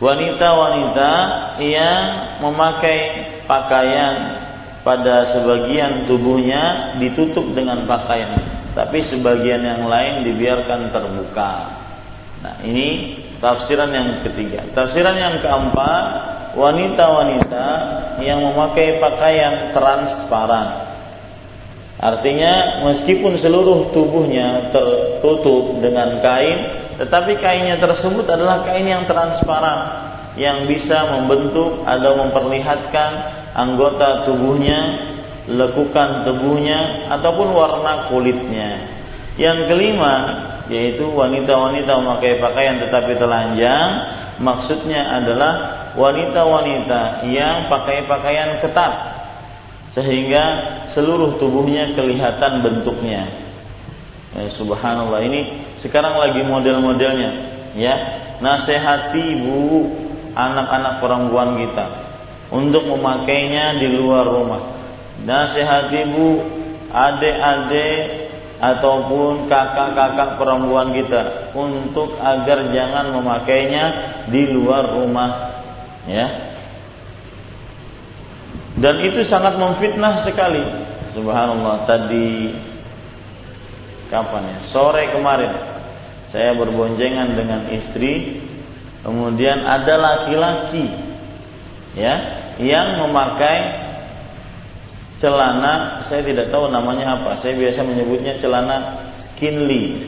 [0.00, 1.12] wanita-wanita
[1.60, 2.04] yang
[2.40, 2.98] memakai
[3.44, 4.40] pakaian
[4.80, 8.40] pada sebagian tubuhnya ditutup dengan pakaian,
[8.72, 11.52] tapi sebagian yang lain dibiarkan terbuka.
[12.40, 14.64] Nah, ini tafsiran yang ketiga.
[14.72, 16.04] Tafsiran yang keempat,
[16.56, 17.66] wanita-wanita
[18.24, 20.88] yang memakai pakaian transparan.
[22.00, 30.04] Artinya meskipun seluruh tubuhnya tertutup dengan kain, tetapi kainnya tersebut adalah kain yang transparan
[30.36, 33.10] yang bisa membentuk atau memperlihatkan
[33.56, 35.00] anggota tubuhnya,
[35.48, 38.84] lekukan tubuhnya ataupun warna kulitnya.
[39.40, 40.14] Yang kelima
[40.68, 43.90] yaitu wanita-wanita memakai pakaian tetapi telanjang,
[44.36, 45.52] maksudnya adalah
[45.96, 48.92] wanita-wanita yang pakai pakaian ketat
[49.96, 50.44] sehingga
[50.92, 53.49] seluruh tubuhnya kelihatan bentuknya.
[54.30, 57.30] Ya, subhanallah ini sekarang lagi model-modelnya
[57.74, 57.94] ya.
[58.40, 59.90] Nasihati ibu
[60.32, 61.86] anak-anak perempuan kita
[62.54, 64.62] untuk memakainya di luar rumah.
[65.26, 66.40] Nasihat ibu,
[66.88, 73.84] adik-adik ataupun kakak-kakak perempuan kita untuk agar jangan memakainya
[74.28, 75.30] di luar rumah
[76.06, 76.28] ya.
[78.80, 80.62] Dan itu sangat memfitnah sekali.
[81.12, 82.54] Subhanallah tadi
[84.10, 84.58] kapan ya?
[84.68, 85.54] Sore kemarin
[86.34, 88.42] saya berboncengan dengan istri
[89.00, 90.92] Kemudian ada laki-laki
[91.96, 93.88] ya yang memakai
[95.16, 97.40] celana, saya tidak tahu namanya apa.
[97.40, 100.04] Saya biasa menyebutnya celana skinly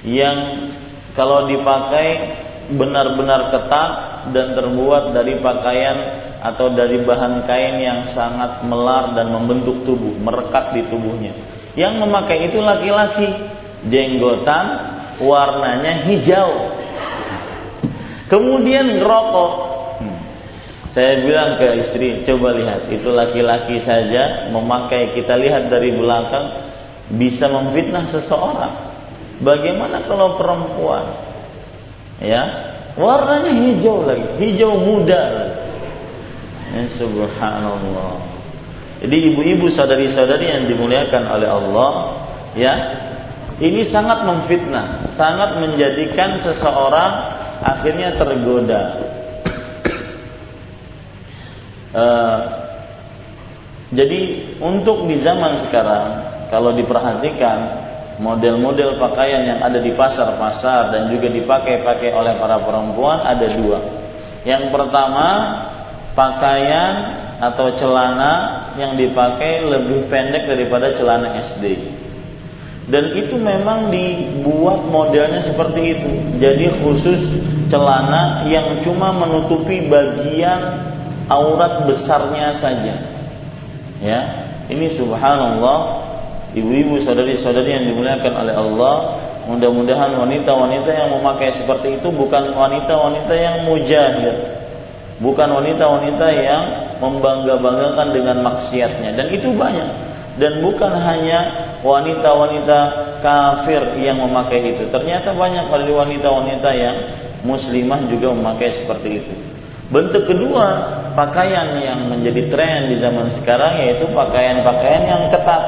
[0.00, 0.72] yang
[1.12, 2.40] kalau dipakai
[2.72, 3.90] benar-benar ketat
[4.32, 5.96] dan terbuat dari pakaian
[6.40, 11.36] atau dari bahan kain yang sangat melar dan membentuk tubuh, merekat di tubuhnya.
[11.72, 13.28] Yang memakai itu laki-laki,
[13.88, 16.72] jenggotan warnanya hijau
[18.32, 19.52] Kemudian ngerokok.
[20.88, 26.48] Saya bilang ke istri, coba lihat, itu laki-laki saja memakai kita lihat dari belakang
[27.12, 28.72] bisa memfitnah seseorang.
[29.44, 31.12] Bagaimana kalau perempuan?
[32.24, 35.52] Ya, warnanya hijau lagi, hijau muda.
[36.72, 38.31] Ya, subhanallah.
[39.02, 41.90] Jadi ibu-ibu saudari-saudari yang dimuliakan oleh Allah,
[42.54, 42.74] ya,
[43.58, 47.34] ini sangat memfitnah, sangat menjadikan seseorang
[47.66, 48.82] akhirnya tergoda.
[51.92, 52.40] Uh,
[53.92, 54.20] jadi
[54.62, 57.84] untuk di zaman sekarang kalau diperhatikan
[58.22, 63.82] model-model pakaian yang ada di pasar-pasar dan juga dipakai-pakai oleh para perempuan ada dua.
[64.48, 65.28] Yang pertama
[66.16, 66.94] pakaian
[67.42, 71.98] atau celana yang dipakai lebih pendek daripada celana SD
[72.90, 76.10] dan itu memang dibuat modelnya seperti itu.
[76.42, 77.30] Jadi khusus
[77.70, 80.90] celana yang cuma menutupi bagian
[81.30, 82.98] aurat besarnya saja.
[84.02, 84.20] Ya
[84.66, 86.10] ini subhanallah.
[86.52, 88.96] Ibu-ibu saudari-saudari yang dimuliakan oleh Allah
[89.48, 94.51] mudah-mudahan wanita-wanita yang memakai seperti itu bukan wanita-wanita yang mujahid
[95.22, 96.62] bukan wanita-wanita yang
[96.98, 99.14] membangga-banggakan dengan maksiatnya.
[99.14, 99.88] Dan itu banyak.
[100.36, 102.78] Dan bukan hanya wanita-wanita
[103.22, 104.90] kafir yang memakai itu.
[104.90, 106.96] Ternyata banyak dari wanita-wanita yang
[107.46, 109.34] muslimah juga memakai seperti itu.
[109.92, 115.62] Bentuk kedua pakaian yang menjadi tren di zaman sekarang yaitu pakaian-pakaian yang ketat.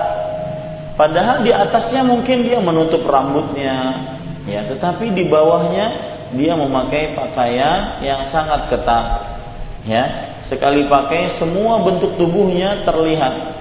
[0.96, 4.00] Padahal di atasnya mungkin dia menutup rambutnya.
[4.48, 5.92] Ya tetapi di bawahnya
[6.32, 9.34] dia memakai pakaian yang sangat ketat
[9.84, 13.54] ya sekali pakai semua bentuk tubuhnya terlihat.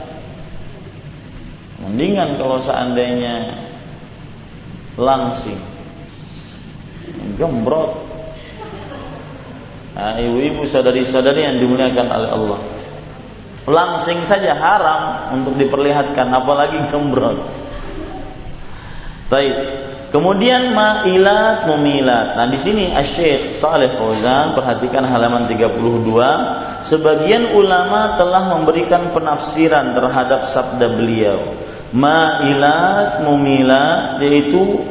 [1.83, 3.59] Mendingan kalau seandainya
[4.95, 5.59] langsing
[7.35, 7.91] gembrot.
[9.93, 12.59] Nah, ibu-ibu sadari-sadari yang dimuliakan oleh Allah.
[13.63, 15.01] Langsing saja haram
[15.39, 17.45] untuk diperlihatkan apalagi gembrot.
[19.31, 19.55] Baik
[20.13, 22.37] Kemudian ma'ilat mumilat.
[22.37, 30.53] Nah, di sini Asy-Syaikh Shalih Fauzan perhatikan halaman 32, sebagian ulama telah memberikan penafsiran terhadap
[30.53, 31.57] sabda beliau.
[31.97, 34.85] Ma'ilat mumilat yaitu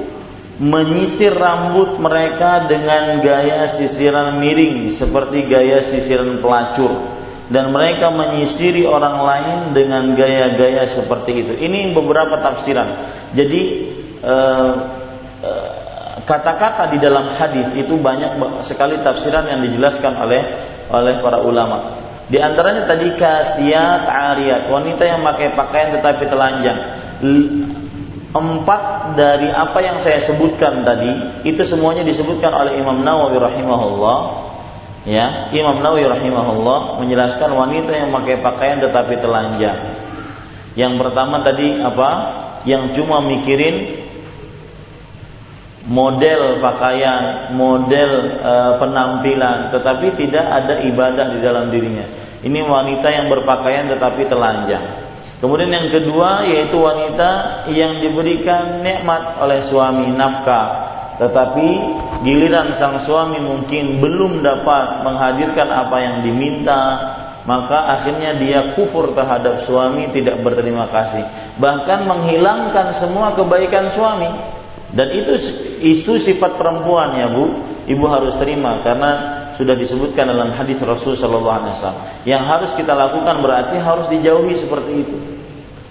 [0.58, 6.98] menyisir rambut mereka dengan gaya sisiran miring seperti gaya sisiran pelacur
[7.46, 11.52] dan mereka menyisiri orang lain dengan gaya-gaya seperti itu.
[11.62, 12.88] Ini beberapa tafsiran.
[13.34, 13.62] Jadi
[14.22, 14.72] eh,
[16.22, 20.42] kata-kata di dalam hadis itu banyak sekali tafsiran yang dijelaskan oleh
[20.92, 21.98] oleh para ulama.
[22.30, 26.78] Di antaranya tadi kasiat ariyat, wanita yang pakai pakaian tetapi telanjang.
[28.32, 34.18] Empat dari apa yang saya sebutkan tadi itu semuanya disebutkan oleh Imam Nawawi rahimahullah.
[35.04, 39.98] Ya, Imam Nawawi rahimahullah menjelaskan wanita yang pakai pakaian tetapi telanjang.
[40.72, 42.10] Yang pertama tadi apa?
[42.64, 44.08] Yang cuma mikirin
[45.86, 52.06] model pakaian, model e, penampilan, tetapi tidak ada ibadah di dalam dirinya.
[52.42, 54.82] Ini wanita yang berpakaian tetapi telanjang.
[55.42, 60.86] Kemudian yang kedua yaitu wanita yang diberikan nikmat oleh suami nafkah,
[61.18, 61.68] tetapi
[62.22, 66.82] giliran sang suami mungkin belum dapat menghadirkan apa yang diminta,
[67.42, 71.26] maka akhirnya dia kufur terhadap suami, tidak berterima kasih,
[71.58, 74.30] bahkan menghilangkan semua kebaikan suami
[74.92, 75.32] dan itu
[75.80, 77.72] itu sifat perempuan ya Bu.
[77.82, 82.02] Ibu harus terima karena sudah disebutkan dalam hadis Rasul Shallallahu Alaihi Wasallam.
[82.28, 85.16] Yang harus kita lakukan berarti harus dijauhi seperti itu.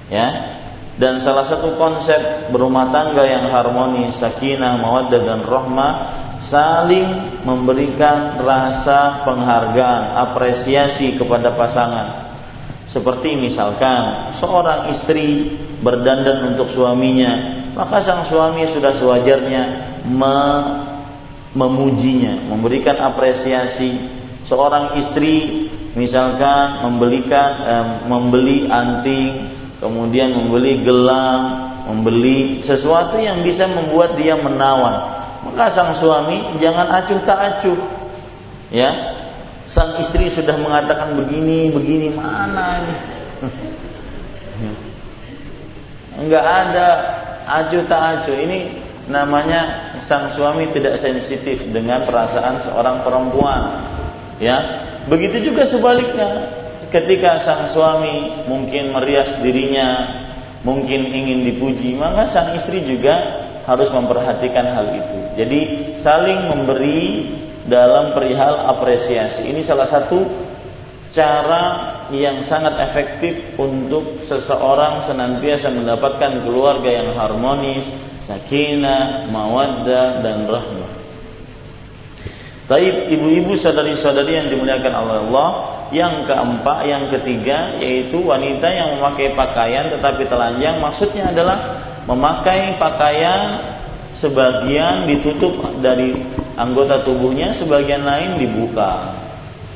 [0.07, 0.57] Ya.
[0.95, 5.93] Dan salah satu konsep berumah tangga yang harmonis, sakinah, mawaddah dan rahmah
[6.41, 12.33] saling memberikan rasa penghargaan, apresiasi kepada pasangan.
[12.91, 19.63] Seperti misalkan seorang istri berdandan untuk suaminya, maka sang suami sudah sewajarnya
[20.07, 20.37] me
[21.51, 24.19] memujinya, memberikan apresiasi.
[24.47, 34.19] Seorang istri misalkan membelikan eh, membeli anting, kemudian membeli gelang, membeli sesuatu yang bisa membuat
[34.19, 35.23] dia menawan.
[35.47, 37.79] Maka sang suami jangan acuh tak acuh.
[38.71, 39.19] Ya.
[39.71, 42.95] Sang istri sudah mengatakan begini, begini mana ini?
[46.21, 46.87] Enggak ada
[47.45, 48.59] acuh tak acuh ini
[49.09, 53.61] namanya sang suami tidak sensitif dengan perasaan seorang perempuan.
[54.41, 54.57] Ya
[55.05, 56.59] begitu juga sebaliknya.
[56.91, 60.11] Ketika sang suami mungkin merias dirinya
[60.67, 65.19] mungkin ingin dipuji maka sang istri juga harus memperhatikan hal itu.
[65.39, 65.59] Jadi
[66.03, 67.31] saling memberi
[67.69, 69.47] dalam perihal apresiasi.
[69.47, 70.19] Ini salah satu
[71.15, 71.63] cara
[72.11, 77.87] yang sangat efektif untuk seseorang senantiasa mendapatkan keluarga yang harmonis,
[78.27, 80.91] sakinah, mawaddah dan rahmah.
[82.71, 85.49] Taib ibu-ibu sadari-sadari yang dimuliakan Allah,
[85.91, 93.59] yang keempat, yang ketiga yaitu wanita yang memakai pakaian tetapi telanjang maksudnya adalah memakai pakaian
[94.15, 96.15] sebagian ditutup dari
[96.55, 99.20] anggota tubuhnya, sebagian lain dibuka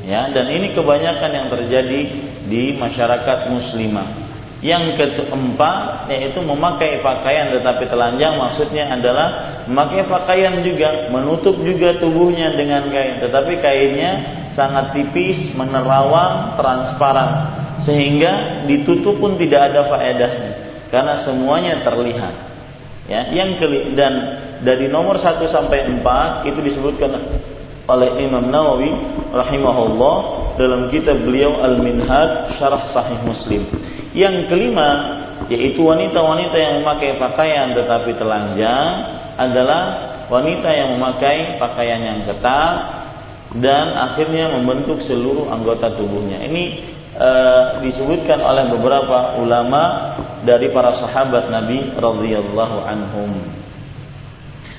[0.06, 1.99] ya dan ini kebanyakan yang terjadi
[2.45, 4.24] di masyarakat muslimah.
[4.66, 12.56] Yang keempat yaitu memakai pakaian tetapi telanjang maksudnya adalah memakai pakaian juga menutup juga tubuhnya
[12.58, 13.22] dengan kain.
[13.22, 14.12] Tetapi kainnya
[14.58, 17.62] sangat tipis menerawang transparan.
[17.86, 20.51] Sehingga ditutup pun tidak ada faedahnya
[20.89, 22.34] karena semuanya terlihat.
[23.06, 27.22] Ya yang keli dan dari nomor 1 sampai 4 itu disebutkan
[27.86, 28.91] oleh Imam Nawawi
[29.29, 30.17] rahimahullah
[30.57, 33.65] dalam kitab beliau Al-Minhaj Syarah Sahih Muslim.
[34.15, 35.21] Yang kelima
[35.51, 38.91] yaitu wanita-wanita yang memakai pakaian tetapi telanjang
[39.36, 43.05] adalah wanita yang memakai pakaian yang ketat
[43.55, 46.41] dan akhirnya membentuk seluruh anggota tubuhnya.
[46.43, 46.63] Ini
[47.19, 53.64] uh, disebutkan oleh beberapa ulama dari para sahabat Nabi radhiyallahu anhum.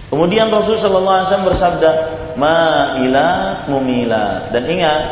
[0.07, 1.91] Kemudian Rasul sallallahu alaihi wasallam bersabda,
[2.39, 5.03] "Ma'ilat mumilat." Dan ingat,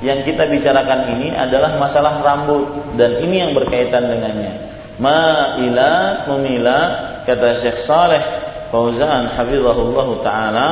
[0.00, 4.70] yang kita bicarakan ini adalah masalah rambut dan ini yang berkaitan dengannya.
[4.98, 8.22] Ma'ilat mumilat kata Syekh Saleh
[8.68, 10.68] Fauzan hafizahullah taala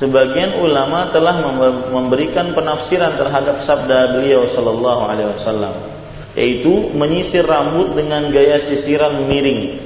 [0.00, 1.38] sebagian ulama telah
[1.92, 5.74] memberikan penafsiran terhadap sabda beliau sallallahu alaihi wasallam
[6.34, 9.78] yaitu menyisir rambut dengan gaya sisiran miring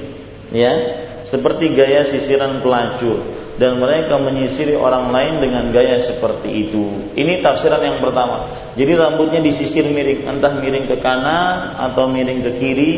[0.49, 0.73] ya
[1.29, 3.21] seperti gaya sisiran pelacur
[3.59, 7.11] dan mereka menyisiri orang lain dengan gaya seperti itu.
[7.13, 8.47] Ini tafsiran yang pertama.
[8.79, 12.93] Jadi rambutnya disisir miring, entah miring ke kanan atau miring ke kiri,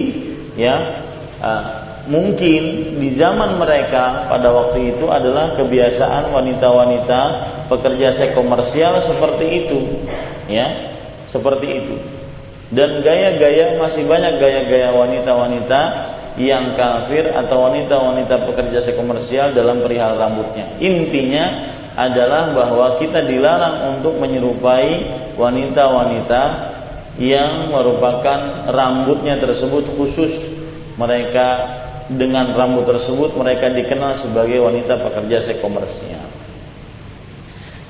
[0.54, 1.02] ya.
[1.42, 1.64] Uh,
[2.06, 7.22] mungkin di zaman mereka pada waktu itu adalah kebiasaan wanita-wanita
[7.66, 9.80] pekerja seks komersial seperti itu,
[10.46, 10.94] ya,
[11.34, 11.96] seperti itu.
[12.70, 15.82] Dan gaya-gaya masih banyak gaya-gaya wanita-wanita
[16.40, 20.80] yang kafir atau wanita-wanita pekerja komersial dalam perihal rambutnya.
[20.80, 26.44] Intinya adalah bahwa kita dilarang untuk menyerupai wanita-wanita
[27.20, 30.32] yang merupakan rambutnya tersebut khusus
[30.96, 36.41] mereka dengan rambut tersebut mereka dikenal sebagai wanita pekerja seks komersial.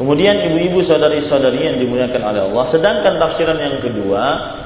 [0.01, 2.65] Kemudian ibu-ibu saudari-saudari yang dimuliakan oleh Allah.
[2.65, 4.23] Sedangkan tafsiran yang kedua,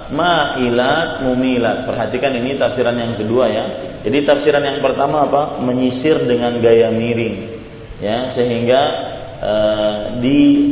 [0.08, 1.84] ma'ilat mumilat.
[1.84, 3.66] Perhatikan ini tafsiran yang kedua ya.
[4.08, 5.60] Jadi tafsiran yang pertama apa?
[5.60, 7.52] Menyisir dengan gaya miring.
[8.00, 8.82] Ya, sehingga
[9.44, 10.72] uh, di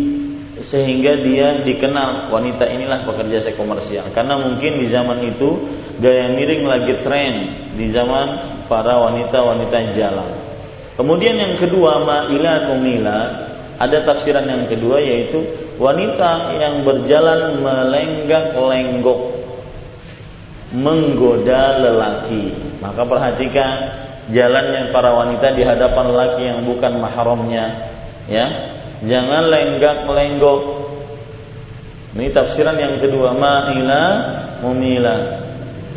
[0.63, 4.15] sehingga dia dikenal wanita inilah pekerja seks komersial.
[4.15, 5.59] Karena mungkin di zaman itu
[5.99, 7.33] gaya miring lagi tren
[7.75, 10.31] di zaman para wanita-wanita jalan.
[10.95, 13.42] Kemudian yang kedua ma'ilat mumilat
[13.81, 15.43] ada tafsiran yang kedua yaitu
[15.81, 19.33] wanita yang berjalan melenggak-lenggok
[20.73, 22.53] menggoda lelaki.
[22.81, 23.73] Maka perhatikan
[24.33, 27.65] jalannya para wanita di hadapan lelaki yang bukan mahramnya,
[28.25, 28.45] ya.
[29.03, 30.61] Jangan lenggak-lenggok.
[32.13, 34.05] Ini tafsiran yang kedua, ma'ila
[34.63, 35.43] mumila.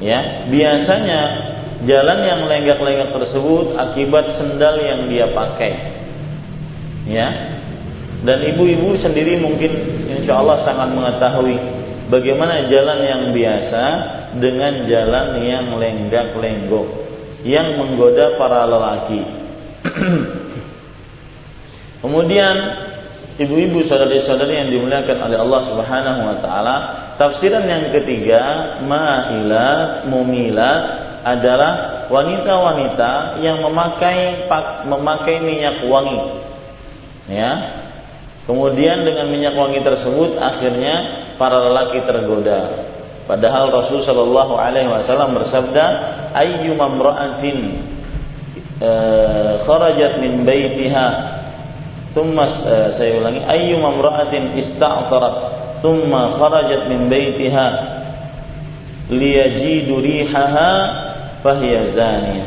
[0.02, 1.20] Ya, biasanya
[1.86, 5.72] jalan yang lenggak-lenggak tersebut akibat sendal yang dia pakai.
[7.06, 7.30] Ya,
[8.26, 9.70] dan ibu-ibu sendiri mungkin
[10.10, 11.54] insya Allah sangat mengetahui
[12.10, 13.84] bagaimana jalan yang biasa
[14.42, 17.06] dengan jalan yang lenggak-lenggok
[17.46, 19.22] yang menggoda para lelaki.
[22.02, 22.56] Kemudian
[23.38, 26.76] ibu-ibu saudari-saudari yang dimuliakan oleh Allah Subhanahu wa taala,
[27.22, 30.82] tafsiran yang ketiga, ma'ilat, mumilat
[31.22, 34.50] adalah wanita-wanita yang memakai
[34.86, 36.42] memakai minyak wangi.
[37.26, 37.85] Ya,
[38.46, 42.86] Kemudian dengan minyak wangi tersebut akhirnya para lelaki tergoda.
[43.26, 45.84] Padahal Rasul Shallallahu Alaihi Wasallam bersabda,
[46.30, 47.74] "Ayyu mamra'atin
[48.78, 51.06] uh, kharajat min baitiha,
[52.14, 55.36] thumma uh, saya ulangi, ayyu mamra'atin ista'tarat,
[55.82, 57.66] thumma kharajat min baitiha
[59.10, 60.70] liyajidu rihaha
[61.42, 62.46] fahiya zaniyah."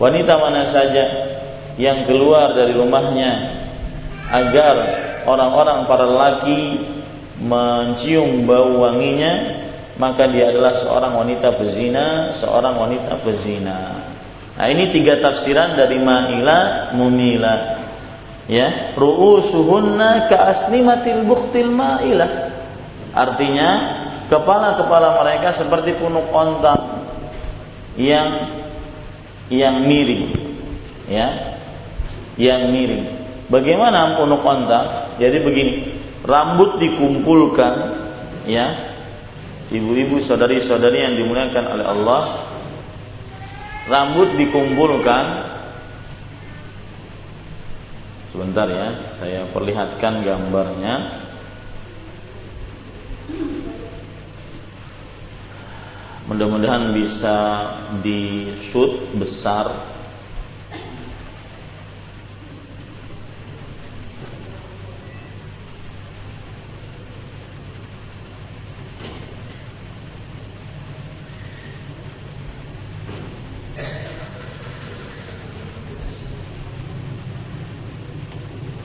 [0.00, 1.04] Wanita mana saja
[1.76, 3.60] yang keluar dari rumahnya
[4.32, 4.74] agar
[5.28, 6.80] orang-orang para lelaki
[7.38, 9.60] mencium bau wanginya
[9.98, 13.78] maka dia adalah seorang wanita pezina, seorang wanita pezina.
[14.54, 17.82] Nah, ini tiga tafsiran dari Ma'ila Mumila.
[18.48, 22.26] Ya, ru'usuhunna ka'asnimatil bukhtil Ma'ila.
[23.10, 23.70] Artinya,
[24.30, 27.02] kepala-kepala mereka seperti punuk onta
[27.98, 28.54] yang
[29.50, 30.30] yang miring.
[31.10, 31.58] Ya.
[32.38, 33.17] Yang miring.
[33.48, 35.12] Bagaimana punuk onta?
[35.16, 35.74] Jadi begini,
[36.20, 37.74] rambut dikumpulkan,
[38.44, 38.92] ya,
[39.72, 42.22] ibu-ibu, saudari-saudari yang dimuliakan oleh Allah,
[43.88, 45.48] rambut dikumpulkan.
[48.36, 51.24] Sebentar ya, saya perlihatkan gambarnya.
[56.28, 57.36] Mudah-mudahan bisa
[58.04, 59.96] di shoot besar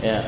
[0.04, 0.20] Ya.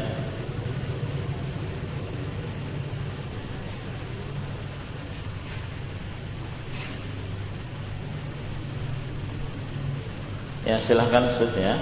[10.65, 11.81] Ya silahkan shoot ya.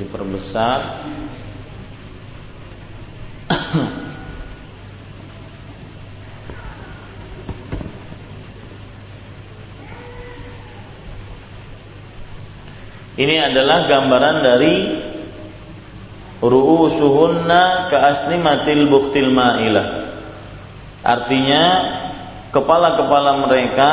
[0.00, 1.04] Diperbesar.
[13.12, 14.74] Ini adalah gambaran dari
[16.40, 17.92] ru'usuhunna
[18.40, 19.88] matil buktil ma'ilah.
[21.04, 21.62] Artinya
[22.56, 23.90] kepala-kepala mereka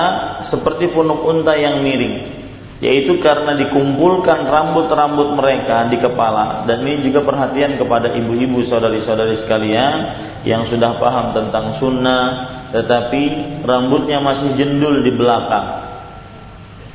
[0.48, 2.39] seperti punuk unta yang miring
[2.80, 6.64] yaitu karena dikumpulkan rambut-rambut mereka di kepala.
[6.64, 10.16] Dan ini juga perhatian kepada ibu-ibu saudari-saudari sekalian
[10.48, 13.24] yang sudah paham tentang sunnah tetapi
[13.68, 15.92] rambutnya masih jendul di belakang.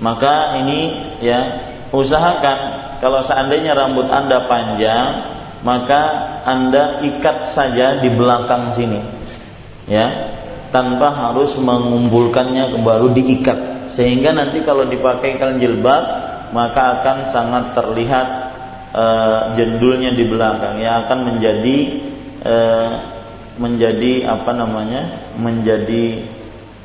[0.00, 0.80] Maka ini
[1.20, 1.40] ya
[1.92, 2.58] usahakan
[3.04, 6.02] kalau seandainya rambut anda panjang maka
[6.44, 9.00] anda ikat saja di belakang sini
[9.88, 10.32] ya
[10.74, 16.02] tanpa harus mengumpulkannya baru diikat sehingga nanti kalau dipakaikan jilbab
[16.50, 18.28] maka akan sangat terlihat
[18.94, 19.04] e,
[19.58, 20.78] jendulnya di belakang.
[20.82, 21.78] Yang akan menjadi
[22.42, 22.54] e,
[23.54, 25.02] menjadi apa namanya?
[25.38, 26.26] Menjadi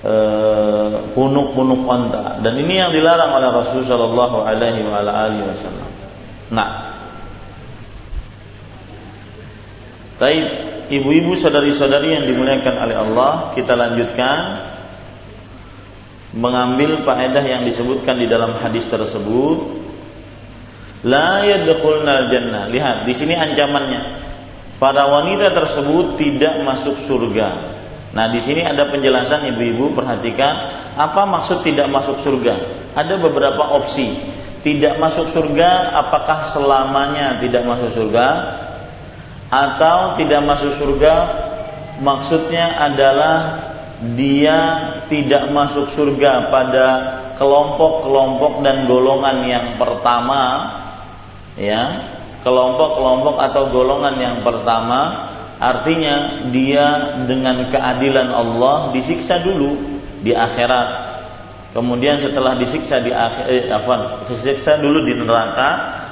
[0.06, 2.40] eh, punuk-punuk onta.
[2.40, 5.90] Dan ini yang dilarang oleh Rasulullah Shallallahu Alaihi Wasallam.
[6.54, 6.90] Nah,
[10.20, 10.48] Baik,
[10.92, 14.36] ibu-ibu saudari-saudari yang dimuliakan oleh Allah, kita lanjutkan
[16.36, 19.82] mengambil faedah yang disebutkan di dalam hadis tersebut.
[21.08, 24.28] La yadkhulnal jannah lihat di sini ancamannya.
[24.80, 27.50] Para wanita tersebut tidak masuk surga.
[28.10, 30.76] Nah di sini ada penjelasan ibu-ibu perhatikan.
[30.96, 32.56] Apa maksud tidak masuk surga?
[32.96, 34.16] Ada beberapa opsi.
[34.60, 38.28] Tidak masuk surga apakah selamanya tidak masuk surga?
[39.50, 41.16] Atau tidak masuk surga
[42.04, 43.69] maksudnya adalah
[44.00, 44.58] dia
[45.12, 46.88] tidak masuk surga pada
[47.36, 50.44] kelompok-kelompok dan golongan yang pertama
[51.60, 52.16] ya.
[52.40, 55.28] Kelompok-kelompok atau golongan yang pertama
[55.60, 59.76] artinya dia dengan keadilan Allah disiksa dulu
[60.24, 61.20] di akhirat.
[61.76, 65.70] Kemudian setelah disiksa di akhir eh, apa disiksa dulu di neraka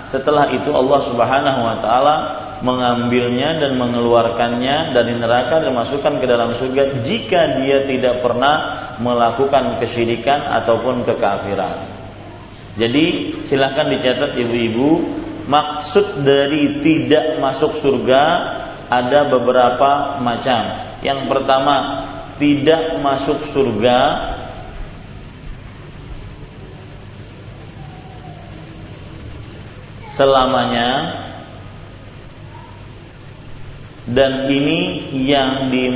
[0.08, 2.16] setelah itu Allah Subhanahu wa taala
[2.64, 8.56] mengambilnya dan mengeluarkannya dari neraka dan masukkan ke dalam surga jika dia tidak pernah
[8.98, 11.70] melakukan kesyirikan ataupun kekafiran.
[12.78, 15.02] Jadi silahkan dicatat ibu-ibu
[15.50, 18.24] maksud dari tidak masuk surga
[18.88, 20.88] ada beberapa macam.
[21.02, 21.76] Yang pertama
[22.38, 24.00] tidak masuk surga
[30.18, 30.90] selamanya
[34.10, 35.94] dan ini yang di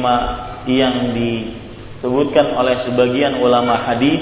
[0.70, 4.22] yang disebutkan oleh sebagian ulama hadis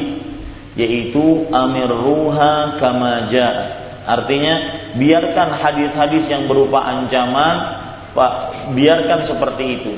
[0.79, 3.75] yaitu amir ruha kamaja
[4.07, 4.55] artinya
[4.95, 7.79] biarkan hadis-hadis yang berupa ancaman
[8.13, 8.31] pak
[8.73, 9.93] biarkan seperti itu.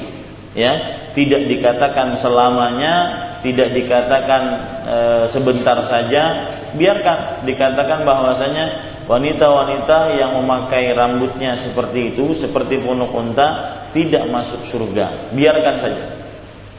[0.52, 2.96] Ya tidak dikatakan selamanya
[3.42, 4.44] tidak dikatakan
[4.86, 4.98] e,
[5.34, 8.66] sebentar saja biarkan dikatakan bahwasanya
[9.10, 15.34] wanita-wanita yang memakai rambutnya seperti itu seperti punuk unta tidak masuk surga.
[15.34, 16.06] Biarkan saja.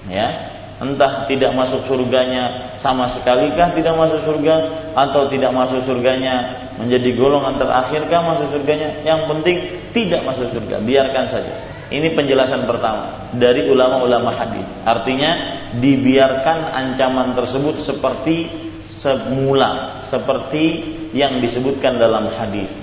[0.07, 0.52] Ya
[0.83, 4.55] entah tidak masuk surganya sama sekali kah tidak masuk surga
[4.99, 8.99] atau tidak masuk surganya menjadi golongan terakhirkah masuk surganya.
[9.07, 9.57] Yang penting
[9.95, 10.83] tidak masuk surga.
[10.83, 11.55] Biarkan saja.
[11.93, 14.65] Ini penjelasan pertama dari ulama-ulama hadis.
[14.83, 18.49] Artinya dibiarkan ancaman tersebut seperti
[18.89, 20.65] semula seperti
[21.13, 22.82] yang disebutkan dalam hadis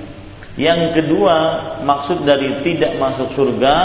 [0.59, 1.35] yang kedua,
[1.87, 3.75] maksud dari tidak masuk surga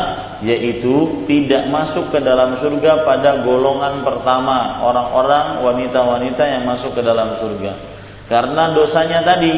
[0.43, 7.39] yaitu tidak masuk ke dalam surga pada golongan pertama, orang-orang wanita-wanita yang masuk ke dalam
[7.39, 7.79] surga.
[8.27, 9.55] Karena dosanya tadi,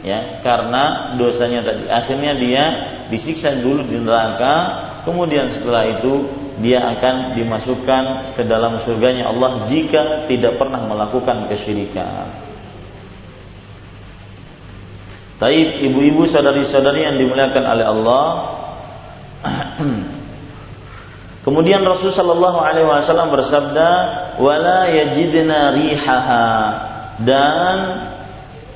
[0.00, 1.92] ya, karena dosanya tadi.
[1.92, 2.64] Akhirnya dia
[3.12, 4.54] disiksa dulu di neraka,
[5.04, 6.24] kemudian setelah itu
[6.64, 12.45] dia akan dimasukkan ke dalam surganya Allah jika tidak pernah melakukan kesyirikan.
[15.36, 18.26] Taib ibu-ibu saudari-saudari yang dimuliakan oleh Allah.
[21.46, 23.90] Kemudian Rasul Shallallahu Alaihi Wasallam bersabda,
[24.40, 26.48] "Wala yajidna rihaha"
[27.22, 27.76] dan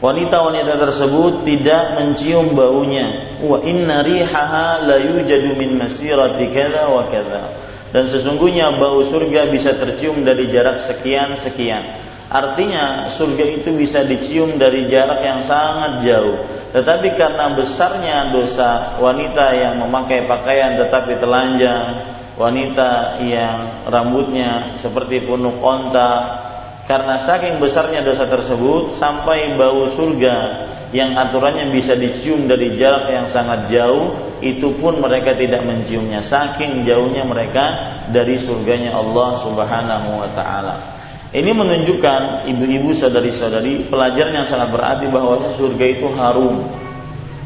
[0.04, 3.40] wanita-wanita tersebut tidak mencium baunya.
[3.40, 7.56] Wa inna rihaha la yujadu min masirati kadza wa kadza.
[7.90, 12.09] Dan sesungguhnya bau surga bisa tercium dari jarak sekian sekian.
[12.30, 16.38] Artinya surga itu bisa dicium dari jarak yang sangat jauh.
[16.70, 22.06] Tetapi karena besarnya dosa wanita yang memakai pakaian tetapi telanjang,
[22.38, 26.38] wanita yang rambutnya seperti punuk onta,
[26.86, 33.26] karena saking besarnya dosa tersebut sampai bau surga yang aturannya bisa dicium dari jarak yang
[33.30, 40.30] sangat jauh itu pun mereka tidak menciumnya saking jauhnya mereka dari surganya Allah Subhanahu wa
[40.34, 40.99] taala.
[41.30, 46.66] Ini menunjukkan ibu-ibu saudari-saudari pelajaran yang sangat berarti bahwa surga itu harum.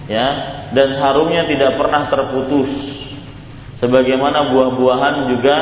[0.09, 0.28] Ya,
[0.72, 2.68] dan harumnya tidak pernah terputus.
[3.80, 5.57] Sebagaimana buah-buahan juga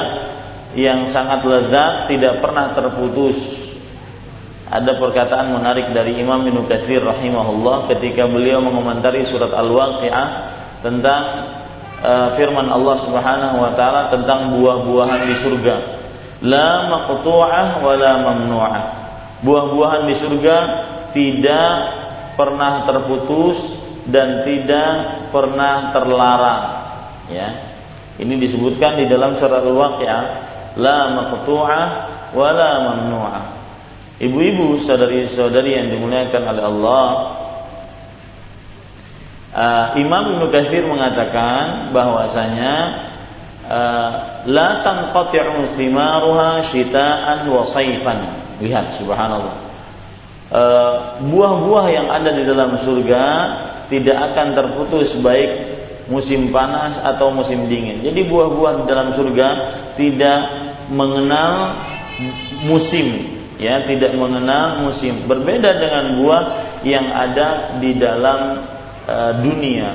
[0.79, 3.63] yang sangat lezat tidak pernah terputus
[4.73, 10.29] ada perkataan menarik dari Imam Ibnu Katsir rahimahullah ketika beliau mengomentari surat Al-Waqiah
[10.81, 11.23] tentang
[12.01, 15.77] uh, firman Allah Subhanahu wa taala tentang buah-buahan di surga.
[16.43, 18.85] La maqtu'ah wa la mamnu'ah.
[19.43, 20.57] Buah-buahan di surga
[21.15, 21.71] tidak
[22.35, 23.59] pernah terputus
[24.07, 24.91] dan tidak
[25.31, 26.63] pernah terlarang.
[27.31, 27.49] Ya.
[28.19, 30.23] Ini disebutkan di dalam surat Al-Waqiah,
[30.79, 31.85] la maqtu'ah
[32.35, 33.45] wa la mamnu'ah
[34.23, 37.07] Ibu-ibu, saudari-saudari yang dimuliakan oleh Allah,
[39.51, 42.75] uh, Imam Ibnu Katsir mengatakan bahwasanya
[44.47, 47.65] la tanqati'u thimaruha syita'an wa.
[48.63, 49.57] Lihat subhanallah.
[50.53, 53.25] Uh, buah-buah yang ada di dalam surga
[53.89, 55.81] tidak akan terputus baik
[56.13, 58.05] musim panas atau musim dingin.
[58.05, 59.49] Jadi buah-buah di dalam surga
[59.97, 60.41] tidak
[60.93, 61.73] mengenal
[62.69, 66.43] musim ya tidak mengenal musim berbeda dengan buah
[66.83, 68.67] yang ada di dalam
[69.07, 69.95] uh, dunia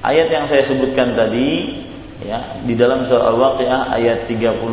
[0.00, 1.80] ayat yang saya sebutkan tadi
[2.24, 4.64] ya di dalam surah al-waqiah ayat 32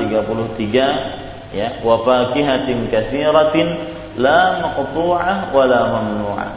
[0.00, 3.68] 33 ya wa fakihatin katsiratin
[4.16, 6.50] la maqtu'ah wa la mamnu'ah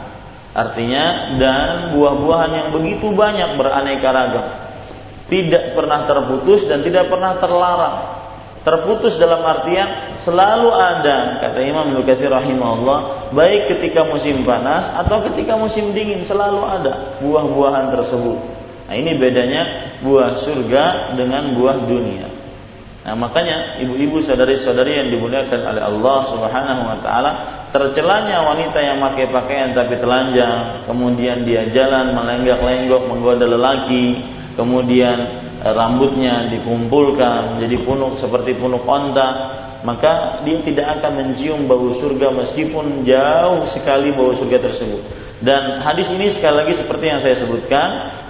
[0.56, 4.46] artinya dan buah-buahan yang begitu banyak beraneka ragam
[5.28, 7.96] tidak pernah terputus dan tidak pernah terlarang
[8.64, 15.20] terputus dalam artian selalu ada kata Imam Ibnu Katsir rahimahullah baik ketika musim panas atau
[15.28, 18.63] ketika musim dingin selalu ada buah-buahan tersebut.
[18.84, 19.62] Nah, ini bedanya
[20.04, 22.28] buah surga dengan buah dunia.
[23.04, 27.30] Nah, makanya ibu-ibu saudari-saudari yang dimuliakan oleh Allah Subhanahu wa taala,
[27.68, 34.24] tercelanya wanita yang pakai pakaian tapi telanjang, kemudian dia jalan melenggak-lenggok menggoda lelaki,
[34.56, 35.16] kemudian
[35.60, 42.32] eh, rambutnya dikumpulkan jadi punuk seperti punuk onta maka dia tidak akan mencium bau surga
[42.32, 45.02] meskipun jauh sekali bau surga tersebut
[45.42, 47.88] dan hadis ini sekali lagi seperti yang saya sebutkan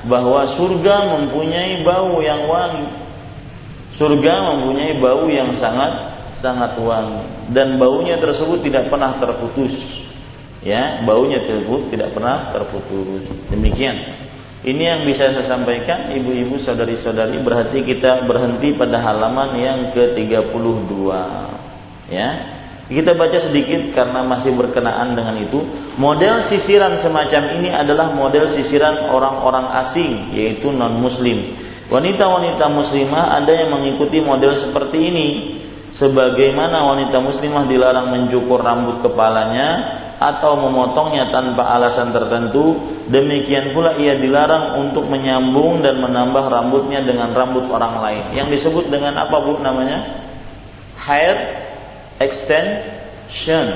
[0.09, 2.89] bahwa surga mempunyai bau yang wangi.
[4.01, 7.53] Surga mempunyai bau yang sangat sangat wangi.
[7.53, 9.77] Dan baunya tersebut tidak pernah terputus.
[10.65, 13.29] Ya baunya tersebut tidak pernah terputus.
[13.53, 14.17] Demikian.
[14.65, 20.89] Ini yang bisa saya sampaikan ibu-ibu saudari-saudari berarti kita berhenti pada halaman yang ke-32
[22.09, 22.29] ya.
[22.85, 25.65] Kita baca sedikit karena masih berkenaan dengan itu.
[25.97, 31.57] Model sisiran semacam ini adalah model sisiran orang-orang asing yaitu non muslim.
[31.89, 35.29] Wanita-wanita muslimah ada yang mengikuti model seperti ini.
[35.95, 44.19] Sebagaimana wanita muslimah dilarang mencukur rambut kepalanya atau memotongnya tanpa alasan tertentu, demikian pula ia
[44.19, 48.25] dilarang untuk menyambung dan menambah rambutnya dengan rambut orang lain.
[48.35, 50.03] Yang disebut dengan apa Bu namanya?
[50.99, 51.64] Hair
[52.21, 53.67] extension.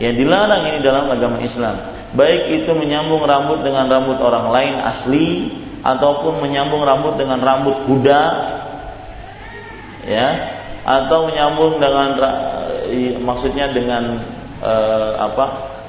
[0.00, 1.78] Ya dilarang ini dalam agama Islam.
[2.12, 5.28] Baik itu menyambung rambut dengan rambut orang lain asli
[5.82, 8.22] ataupun menyambung rambut dengan rambut kuda
[10.06, 10.28] ya
[10.82, 12.18] atau menyambung dengan
[13.22, 14.22] maksudnya dengan
[14.62, 14.72] e,
[15.18, 15.46] apa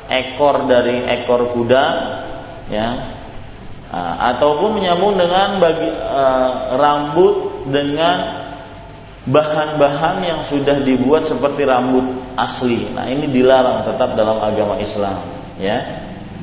[0.09, 1.86] ekor dari ekor kuda
[2.69, 2.89] ya
[4.34, 6.26] ataupun menyambung dengan bagi e,
[6.78, 8.42] rambut dengan
[9.24, 12.03] bahan-bahan yang sudah dibuat seperti rambut
[12.36, 12.91] asli.
[12.91, 15.24] Nah, ini dilarang tetap dalam agama Islam,
[15.55, 15.80] ya.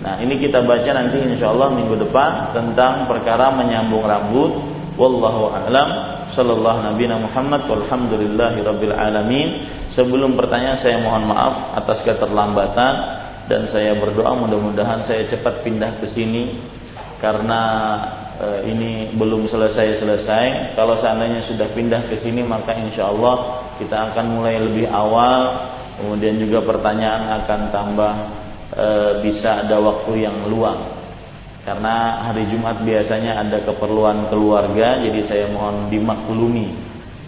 [0.01, 4.81] Nah, ini kita baca nanti insya Allah minggu depan tentang perkara menyambung rambut.
[4.97, 5.89] Wallahu a'lam
[6.33, 9.68] sallallahu nabi Muhammad walhamdulillahi rabbil alamin.
[9.93, 12.95] Sebelum pertanyaan saya mohon maaf atas keterlambatan
[13.51, 16.55] dan saya berdoa mudah-mudahan saya cepat pindah ke sini
[17.18, 17.61] karena
[18.64, 20.74] ini belum selesai-selesai.
[20.76, 25.68] Kalau seandainya sudah pindah ke sini maka insya Allah kita akan mulai lebih awal.
[26.01, 28.12] Kemudian juga pertanyaan akan tambah
[28.72, 28.86] e,
[29.20, 30.80] bisa ada waktu yang luang
[31.61, 36.72] karena hari Jumat biasanya ada keperluan keluarga jadi saya mohon dimaklumi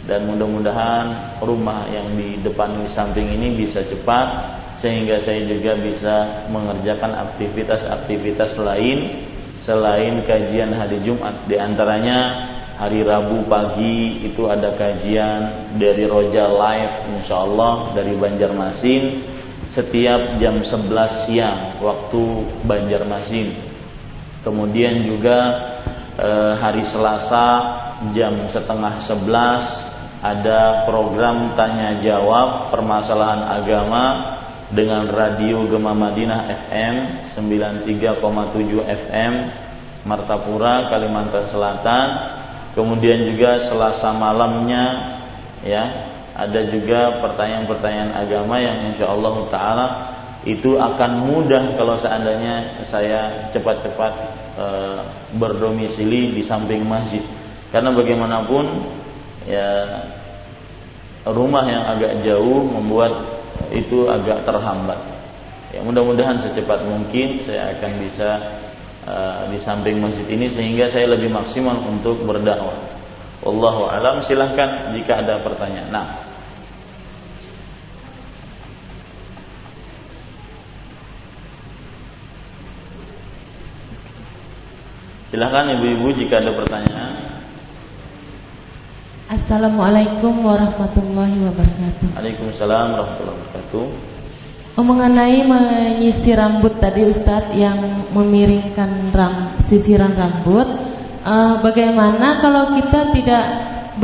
[0.09, 6.49] dan mudah-mudahan rumah yang di depan di samping ini bisa cepat sehingga saya juga bisa
[6.51, 9.31] mengerjakan aktivitas-aktivitas lain
[9.63, 12.51] selain kajian hari Jumat di antaranya
[12.83, 19.23] hari Rabu pagi itu ada kajian dari Roja Live insya Allah dari Banjarmasin
[19.71, 22.23] setiap jam 11 siang waktu
[22.67, 23.55] Banjarmasin.
[24.43, 25.39] Kemudian juga
[26.19, 27.79] eh, hari Selasa
[28.11, 34.05] jam setengah 11 ada program tanya jawab permasalahan agama
[34.73, 36.95] dengan radio Gema Madinah FM
[37.37, 38.25] 93,7
[38.89, 39.33] FM
[40.09, 42.09] Martapura Kalimantan Selatan.
[42.73, 45.21] Kemudian juga Selasa malamnya
[45.61, 49.87] ya ada juga pertanyaan-pertanyaan agama yang insya Allah Taala
[50.43, 54.13] itu akan mudah kalau seandainya saya cepat-cepat
[54.57, 54.67] e,
[55.37, 57.23] berdomisili di samping masjid.
[57.71, 58.65] Karena bagaimanapun
[59.47, 60.01] ya
[61.29, 63.13] rumah yang agak jauh membuat
[63.73, 65.01] itu agak terhambat.
[65.73, 68.31] Ya, mudah-mudahan secepat mungkin saya akan bisa
[69.09, 72.77] uh, di samping masjid ini sehingga saya lebih maksimal untuk berdakwah.
[73.43, 75.91] Wallahu alam silahkan jika ada pertanyaan.
[75.91, 76.09] Nah,
[85.33, 87.32] Silahkan ibu-ibu jika ada pertanyaan.
[89.33, 92.21] Assalamualaikum warahmatullahi wabarakatuh.
[92.21, 93.85] Waalaikumsalam warahmatullahi wabarakatuh.
[94.77, 100.69] Oh, mengenai menyisir rambut tadi Ustadz yang memiringkan ram, sisiran rambut,
[101.25, 103.45] uh, bagaimana kalau kita tidak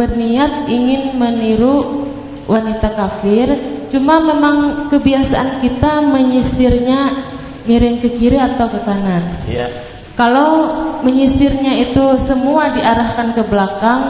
[0.01, 2.09] berniat ingin meniru
[2.49, 3.53] wanita kafir,
[3.93, 7.29] cuma memang kebiasaan kita menyisirnya
[7.69, 9.45] miring ke kiri atau ke kanan?
[9.45, 9.77] Iya.
[10.17, 10.73] Kalau
[11.05, 14.01] menyisirnya itu semua diarahkan ke belakang,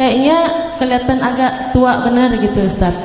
[0.00, 0.38] kayaknya
[0.80, 2.96] kelihatan agak tua benar gitu Ustaz.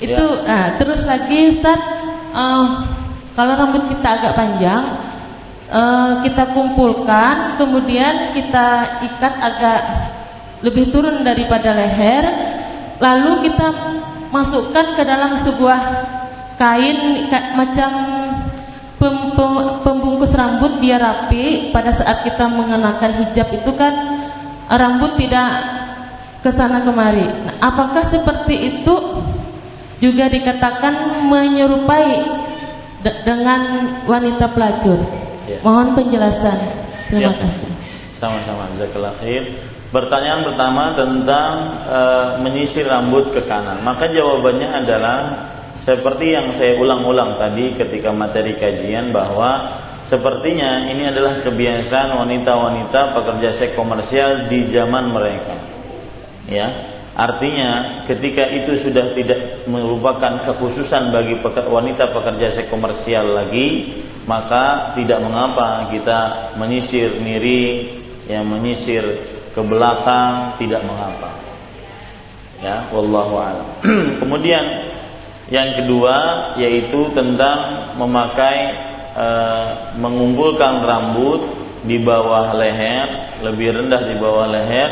[0.00, 0.08] Ya.
[0.08, 1.76] Itu nah, terus lagi Ustaz
[2.32, 2.66] uh,
[3.36, 4.82] kalau rambut kita agak panjang
[5.68, 9.80] uh, kita kumpulkan kemudian kita ikat agak
[10.64, 12.24] lebih turun daripada leher
[13.04, 13.68] lalu kita
[14.32, 15.80] masukkan ke dalam sebuah
[16.56, 17.28] kain
[17.58, 17.90] macam
[18.96, 19.52] pem, pem,
[19.84, 24.13] pembungkus rambut biar rapi pada saat kita mengenakan hijab itu kan
[24.70, 25.50] rambut tidak
[26.44, 27.24] ke sana kemari.
[27.24, 28.94] Nah, apakah seperti itu
[30.00, 32.12] juga dikatakan menyerupai
[33.00, 33.60] de dengan
[34.04, 35.00] wanita pelacur?
[35.48, 35.60] Ya.
[35.64, 36.58] Mohon penjelasan.
[37.08, 37.40] Terima ya.
[37.40, 37.68] kasih.
[38.20, 39.56] Sama-sama, jazakallah khair.
[39.92, 41.52] Pertanyaan pertama tentang
[41.86, 42.00] e,
[42.42, 43.84] menyisir rambut ke kanan.
[43.84, 45.18] Maka jawabannya adalah
[45.84, 53.50] seperti yang saya ulang-ulang tadi ketika materi kajian bahwa Sepertinya ini adalah kebiasaan wanita-wanita pekerja
[53.56, 55.56] seks komersial di zaman mereka.
[56.44, 56.68] Ya,
[57.16, 63.96] artinya ketika itu sudah tidak merupakan kekhususan bagi wanita pekerja seks komersial lagi,
[64.28, 67.96] maka tidak mengapa kita menyisir miri,
[68.28, 71.32] yang menyisir ke belakang tidak mengapa.
[72.60, 73.68] Ya, wallahu a'lam.
[74.20, 74.64] Kemudian
[75.52, 76.16] yang kedua
[76.56, 79.28] yaitu tentang memakai e,
[79.96, 81.40] mengumpulkan rambut
[81.86, 84.90] di bawah leher, lebih rendah di bawah leher,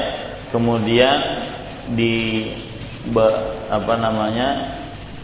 [0.54, 1.42] kemudian
[1.92, 2.46] di
[3.72, 4.78] apa namanya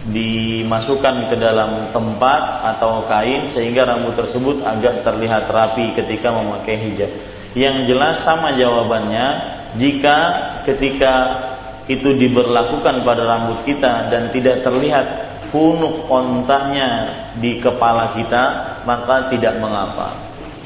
[0.09, 2.43] dimasukkan ke dalam tempat
[2.75, 7.11] atau kain sehingga rambut tersebut agak terlihat rapi ketika memakai hijab.
[7.53, 9.27] Yang jelas sama jawabannya
[9.77, 10.19] jika
[10.65, 11.15] ketika
[11.89, 16.91] itu diberlakukan pada rambut kita dan tidak terlihat punuk ontahnya
[17.39, 18.45] di kepala kita
[18.85, 20.15] maka tidak mengapa.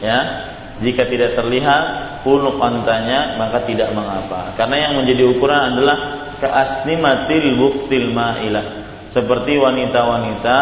[0.03, 0.49] Ya
[0.83, 1.85] jika tidak terlihat
[2.27, 4.55] punuk ontahnya maka tidak mengapa.
[4.59, 5.99] Karena yang menjadi ukuran adalah
[6.43, 8.83] keasnimatil buktil ma'ilah.
[9.15, 10.59] Seperti wanita-wanita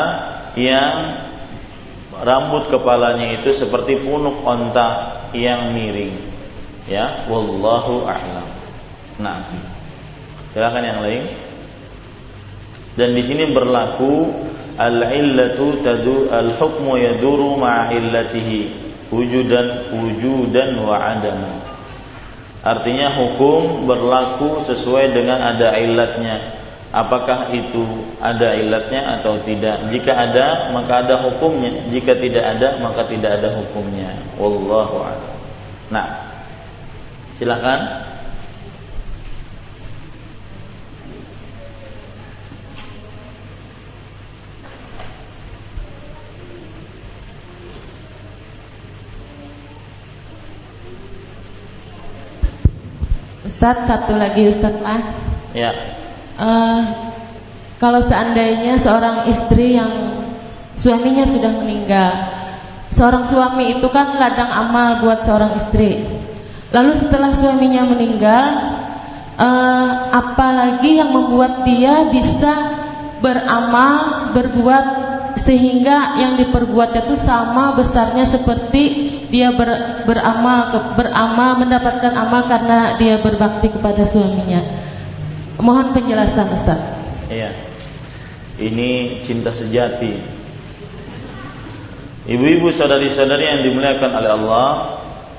[0.59, 0.95] yang
[2.21, 6.13] rambut kepalanya itu seperti punuk onta yang miring.
[6.91, 8.49] Ya wallahu a'lam.
[9.23, 9.41] Nah
[10.51, 11.25] silakan yang lain
[13.01, 14.29] dan di sini berlaku
[14.77, 18.77] al-illatu tadu al-hukmu yaduru ma'a illatihi
[19.09, 21.41] wujudan wujudan wa adam.
[22.61, 26.61] Artinya hukum berlaku sesuai dengan ada ilatnya.
[26.93, 29.89] Apakah itu ada ilatnya atau tidak?
[29.89, 31.89] Jika ada, maka ada hukumnya.
[31.89, 34.13] Jika tidak ada, maka tidak ada hukumnya.
[34.37, 35.37] Wallahu a'lam.
[35.89, 36.07] Nah,
[37.41, 37.81] silakan.
[53.51, 55.03] Ustadz satu lagi Ustadz Pak.
[55.59, 55.75] Ya.
[56.39, 57.11] Uh,
[57.83, 60.23] kalau seandainya seorang istri yang
[60.79, 62.31] suaminya sudah meninggal,
[62.95, 66.07] seorang suami itu kan ladang amal buat seorang istri.
[66.71, 68.45] Lalu setelah suaminya meninggal,
[69.35, 72.55] uh, apalagi yang membuat dia bisa
[73.19, 78.83] beramal, berbuat sehingga yang diperbuatnya itu sama besarnya seperti
[79.31, 84.63] dia ber, beramal beramal mendapatkan amal karena dia berbakti kepada suaminya.
[85.61, 86.81] Mohon penjelasan Ustaz.
[87.31, 87.53] Iya.
[88.61, 90.41] Ini cinta sejati.
[92.29, 94.69] Ibu-ibu saudari-saudari yang dimuliakan oleh Allah,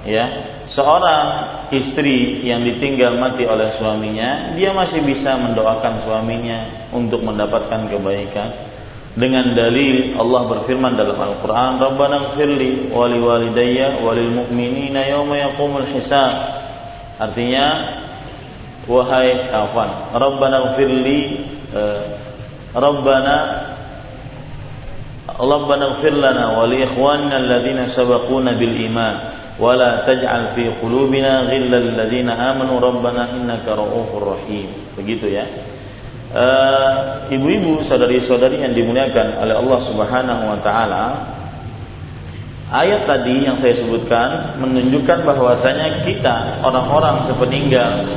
[0.01, 0.25] ya,
[0.65, 1.25] seorang
[1.69, 8.70] istri yang ditinggal mati oleh suaminya, dia masih bisa mendoakan suaminya untuk mendapatkan kebaikan
[9.11, 16.31] dengan dalil Allah berfirman dalam Al-Qur'an Rabbana ighfirli wa liwalidayya wa lilmu'minina yawma yaqumul hisab.
[17.19, 17.99] Artinya
[18.87, 21.19] wahai afwan Rabbana ighfirli
[21.75, 22.03] uh,
[22.71, 23.35] Rabbana
[25.27, 29.15] Rabbana ighfir lana wa li ikhwanina alladhina sabaquna bil iman
[29.59, 34.71] wa la taj'al fi qulubina ghillal ladzina amanu rabbana innaka ra'ufur rahim.
[34.95, 35.45] Begitu ya
[37.31, 41.05] ibu-ibu saudari-saudari yang dimuliakan oleh Allah Subhanahu wa taala
[42.71, 48.07] ayat tadi yang saya sebutkan menunjukkan bahwasanya kita orang-orang sepeninggal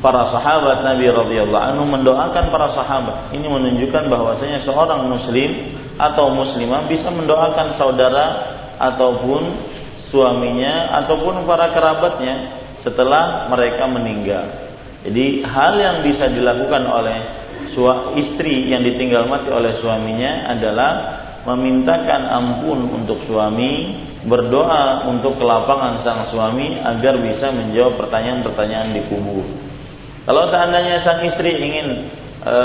[0.00, 3.34] para sahabat Nabi radhiyallahu anhu mendoakan para sahabat.
[3.34, 8.26] Ini menunjukkan bahwasanya seorang muslim atau muslimah bisa mendoakan saudara
[8.76, 9.56] ataupun
[10.12, 12.54] suaminya ataupun para kerabatnya
[12.84, 14.46] setelah mereka meninggal.
[15.06, 17.46] Jadi hal yang bisa dilakukan oleh
[18.16, 20.92] istri yang ditinggal mati oleh suaminya adalah
[21.44, 23.94] memintakan ampun untuk suami,
[24.26, 29.46] berdoa untuk kelapangan sang suami agar bisa menjawab pertanyaan-pertanyaan di kubur.
[30.26, 32.10] Kalau seandainya sang istri ingin
[32.42, 32.56] e,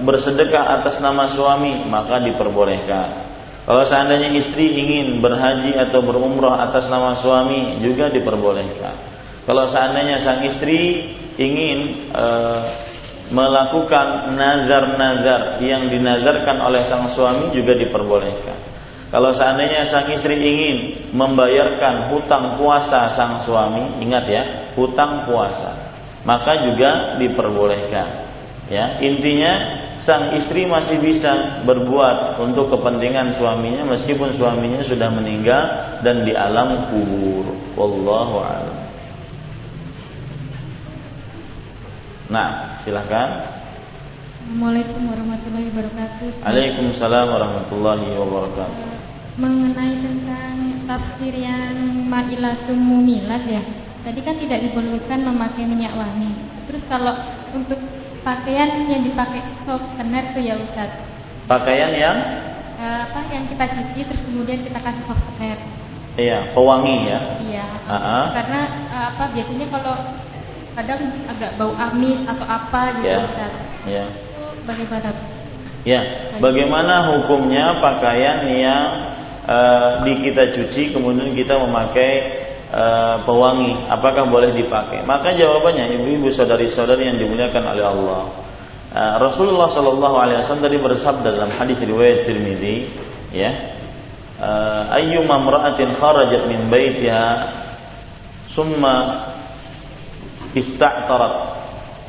[0.00, 3.28] bersedekah atas nama suami, maka diperbolehkan.
[3.68, 9.09] Kalau seandainya istri ingin berhaji atau berumrah atas nama suami juga diperbolehkan.
[9.50, 12.26] Kalau seandainya sang istri ingin e,
[13.34, 18.54] melakukan nazar-nazar yang dinazarkan oleh sang suami juga diperbolehkan.
[19.10, 24.42] Kalau seandainya sang istri ingin membayarkan hutang puasa sang suami, ingat ya,
[24.78, 28.30] hutang puasa, maka juga diperbolehkan.
[28.70, 35.62] Ya, intinya sang istri masih bisa berbuat untuk kepentingan suaminya meskipun suaminya sudah meninggal
[36.06, 37.50] dan di alam kubur.
[37.74, 38.89] Wallahu a'lam.
[42.30, 43.42] Nah, silakan.
[44.30, 46.46] Assalamualaikum warahmatullahi wabarakatuh.
[46.46, 48.86] Waalaikumsalam warahmatullahi wabarakatuh.
[49.34, 50.54] Mengenai tentang
[50.86, 51.74] tafsir yang
[52.06, 53.58] ma'ilatum mumilat ya.
[54.06, 56.30] Tadi kan tidak dibolehkan memakai minyak wangi.
[56.70, 57.18] Terus kalau
[57.50, 57.82] untuk
[58.22, 61.02] pakaian yang dipakai softener tuh ya Ustaz.
[61.50, 62.16] Pakaian yang
[62.78, 65.58] uh, apa yang kita cuci terus kemudian kita kasih softener.
[66.14, 67.20] Iya, pewangi ya.
[67.42, 67.66] Iya.
[67.90, 68.24] Uh -huh.
[68.38, 68.60] Karena
[68.94, 69.98] uh, apa biasanya kalau
[70.78, 73.26] kadang agak bau amis atau apa gitu yeah.
[73.26, 73.52] Ustaz.
[73.86, 75.08] Itu bagaimana?
[75.80, 76.00] Ya,
[76.36, 78.84] bagaimana hukumnya pakaian yang
[79.48, 86.28] uh, di kita cuci kemudian kita memakai uh, pewangi apakah boleh dipakai maka jawabannya ibu-ibu
[86.28, 88.22] saudari-saudari yang dimuliakan oleh Allah
[88.92, 92.76] uh, Rasulullah Shallallahu Alaihi Wasallam tadi bersabda dalam hadis riwayat Tirmidzi
[93.32, 93.50] ya
[94.96, 97.48] ayyuma imra'atin kharajat min baitiha
[98.52, 99.28] summa
[100.56, 101.58] ista'tarat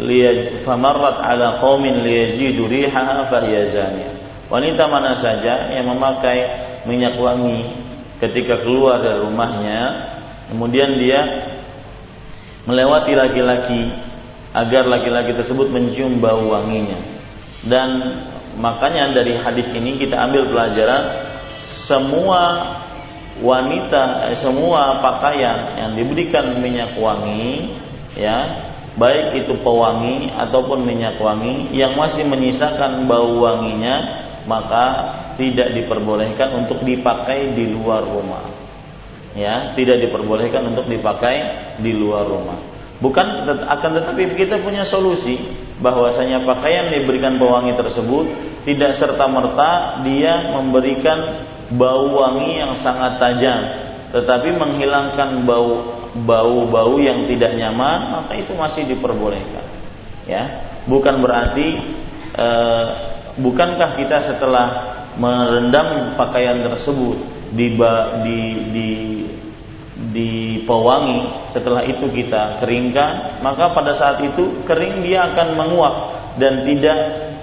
[0.01, 4.13] liyaj famarrat ala qaumin liyajidu rihaha fahiya zaniyah
[4.49, 6.47] wanita mana saja yang memakai
[6.89, 7.69] minyak wangi
[8.17, 10.11] ketika keluar dari rumahnya
[10.51, 11.47] Kemudian dia
[12.67, 13.87] melewati laki-laki
[14.51, 16.99] agar laki-laki tersebut mencium bau wanginya.
[17.63, 18.19] Dan
[18.59, 21.23] makanya dari hadis ini kita ambil pelajaran
[21.87, 22.67] semua
[23.39, 27.71] wanita eh, semua pakaian yang diberikan minyak wangi
[28.22, 28.38] ya
[29.01, 36.86] baik itu pewangi ataupun minyak wangi yang masih menyisakan bau wanginya maka tidak diperbolehkan untuk
[36.86, 38.45] dipakai di luar rumah.
[39.34, 41.36] Ya tidak diperbolehkan untuk dipakai
[41.80, 42.59] di luar rumah.
[43.01, 45.41] Bukan akan tetapi kita punya solusi
[45.82, 48.30] bahwasanya pakaian diberikan pewangi tersebut
[48.67, 51.41] tidak serta merta dia memberikan
[51.74, 53.59] bau wangi yang sangat tajam
[54.13, 59.66] tetapi menghilangkan bau bau-bau yang tidak nyaman maka itu masih diperbolehkan.
[60.28, 61.68] Ya bukan berarti
[62.36, 62.88] eh,
[63.38, 64.68] bukankah kita setelah
[65.20, 67.20] merendam pakaian tersebut
[67.51, 67.76] di
[68.24, 68.39] di
[70.12, 70.32] di
[70.66, 75.95] pewangi setelah itu kita keringkan maka pada saat itu kering dia akan menguap
[76.41, 76.99] dan tidak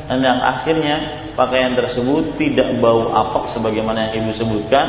[0.08, 4.86] dan akhirnya pakaian tersebut tidak bau apek sebagaimana yang ibu sebutkan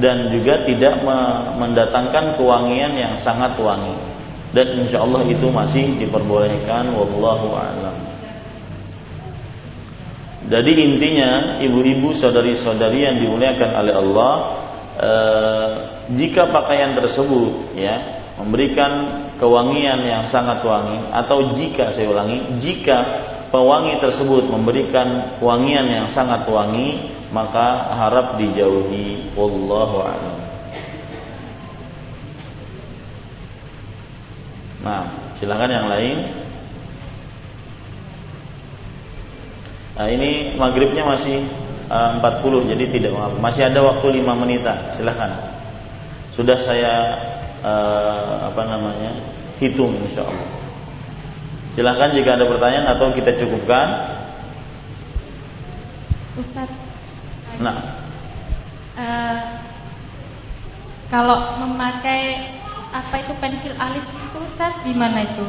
[0.00, 1.04] dan juga tidak
[1.60, 4.12] mendatangkan kewangian yang sangat wangi
[4.52, 7.96] dan insya Allah itu masih diperbolehkan wallahu a'lam.
[10.52, 14.32] Jadi intinya ibu-ibu saudari-saudari yang dimuliakan oleh Allah
[15.00, 15.70] eh,
[16.12, 24.02] jika pakaian tersebut ya memberikan kewangian yang sangat wangi atau jika saya ulangi jika pewangi
[24.04, 27.00] tersebut memberikan wangian yang sangat wangi
[27.32, 30.38] maka harap dijauhi wallahu a'lam.
[34.84, 35.02] Nah,
[35.40, 36.18] silakan yang lain.
[39.92, 41.46] Nah, ini maghribnya masih
[41.88, 44.78] uh, 40 jadi tidak masih ada waktu 5 menitan.
[44.98, 45.32] Silakan.
[46.36, 46.92] Sudah saya
[47.64, 49.12] uh, apa namanya?
[49.62, 50.48] hitung insyaallah.
[51.78, 53.86] Silahkan jika ada pertanyaan atau kita cukupkan.
[56.34, 56.81] Ustaz.
[57.60, 57.76] Nah.
[58.92, 59.40] Uh,
[61.12, 62.48] kalau memakai
[62.92, 65.44] apa itu pensil alis itu Ustaz gimana itu?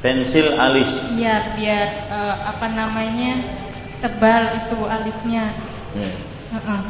[0.00, 0.88] Pensil alis.
[1.16, 3.60] Iya, biar uh, apa namanya?
[4.02, 5.54] tebal itu alisnya.
[5.94, 6.14] Hmm.
[6.52, 6.80] Uh -uh.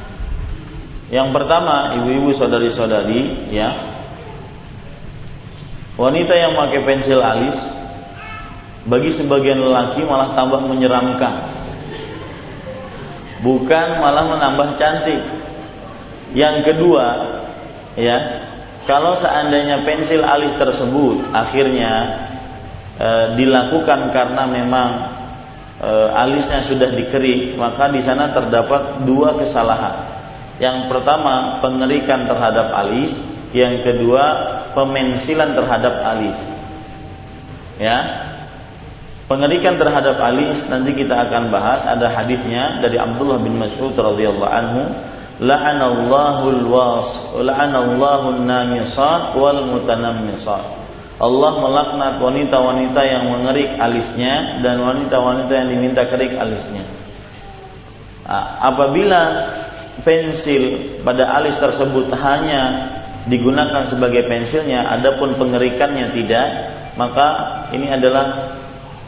[1.12, 4.00] Yang pertama, ibu-ibu saudari-saudari, ya.
[6.00, 7.52] Wanita yang pakai pensil alis
[8.88, 11.52] bagi sebagian lelaki malah tambah menyeramkan.
[13.42, 15.18] Bukan malah menambah cantik.
[16.32, 17.06] Yang kedua,
[17.98, 18.46] ya,
[18.86, 22.22] kalau seandainya pensil alis tersebut akhirnya
[22.96, 24.90] e, dilakukan karena memang
[25.82, 30.08] e, alisnya sudah dikerik, maka di sana terdapat dua kesalahan.
[30.62, 33.10] Yang pertama, pengerikan terhadap alis,
[33.50, 34.24] yang kedua,
[34.72, 36.38] pemensilan terhadap alis.
[37.76, 38.30] Ya.
[39.32, 41.88] Pengerikan terhadap alis nanti kita akan bahas.
[41.88, 44.92] Ada hadisnya dari Abdullah bin Mas'ud radhiyallahu anhu.
[45.40, 47.08] La'anallahu al-was
[47.40, 50.84] la'anallahu an-namisat wal mutanammisat
[51.16, 56.84] Allah melaknat wanita-wanita yang mengerik alisnya dan wanita-wanita yang diminta kerik alisnya.
[58.60, 59.54] Apabila
[60.04, 62.92] pensil pada alis tersebut hanya
[63.30, 66.46] digunakan sebagai pensilnya, adapun pengerikannya tidak,
[67.00, 67.26] maka
[67.70, 68.58] ini adalah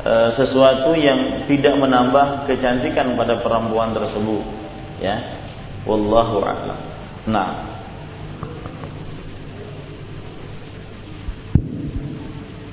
[0.03, 4.43] e, sesuatu yang tidak menambah kecantikan pada perempuan tersebut.
[4.99, 5.21] Ya,
[5.85, 6.81] Wallahu a'lam.
[7.29, 7.75] Nah.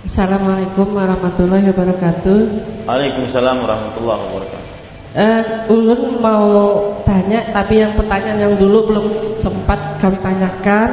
[0.07, 2.39] Assalamualaikum warahmatullahi wabarakatuh.
[2.84, 4.69] Waalaikumsalam warahmatullahi wabarakatuh.
[5.11, 6.47] Uh, ulun mau
[7.03, 9.05] tanya, tapi yang pertanyaan yang dulu belum
[9.43, 10.89] sempat kami tanyakan,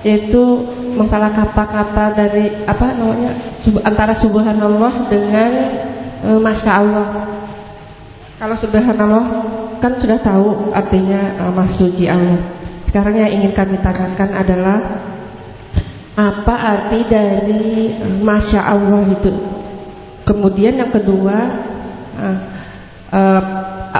[0.00, 0.64] yaitu
[0.96, 5.50] masalah kata-kata dari apa namanya sub, antara subhanallah dengan
[6.24, 7.08] uh, masya Allah.
[8.36, 9.24] Kalau subhanallah
[9.80, 12.40] kan sudah tahu artinya uh, Mas suci Allah.
[12.88, 14.78] Sekarang yang ingin kami tanyakan adalah
[16.16, 19.32] apa arti dari uh, Masya Allah itu.
[20.24, 21.36] Kemudian yang kedua,
[22.18, 22.38] uh,
[23.12, 23.42] uh,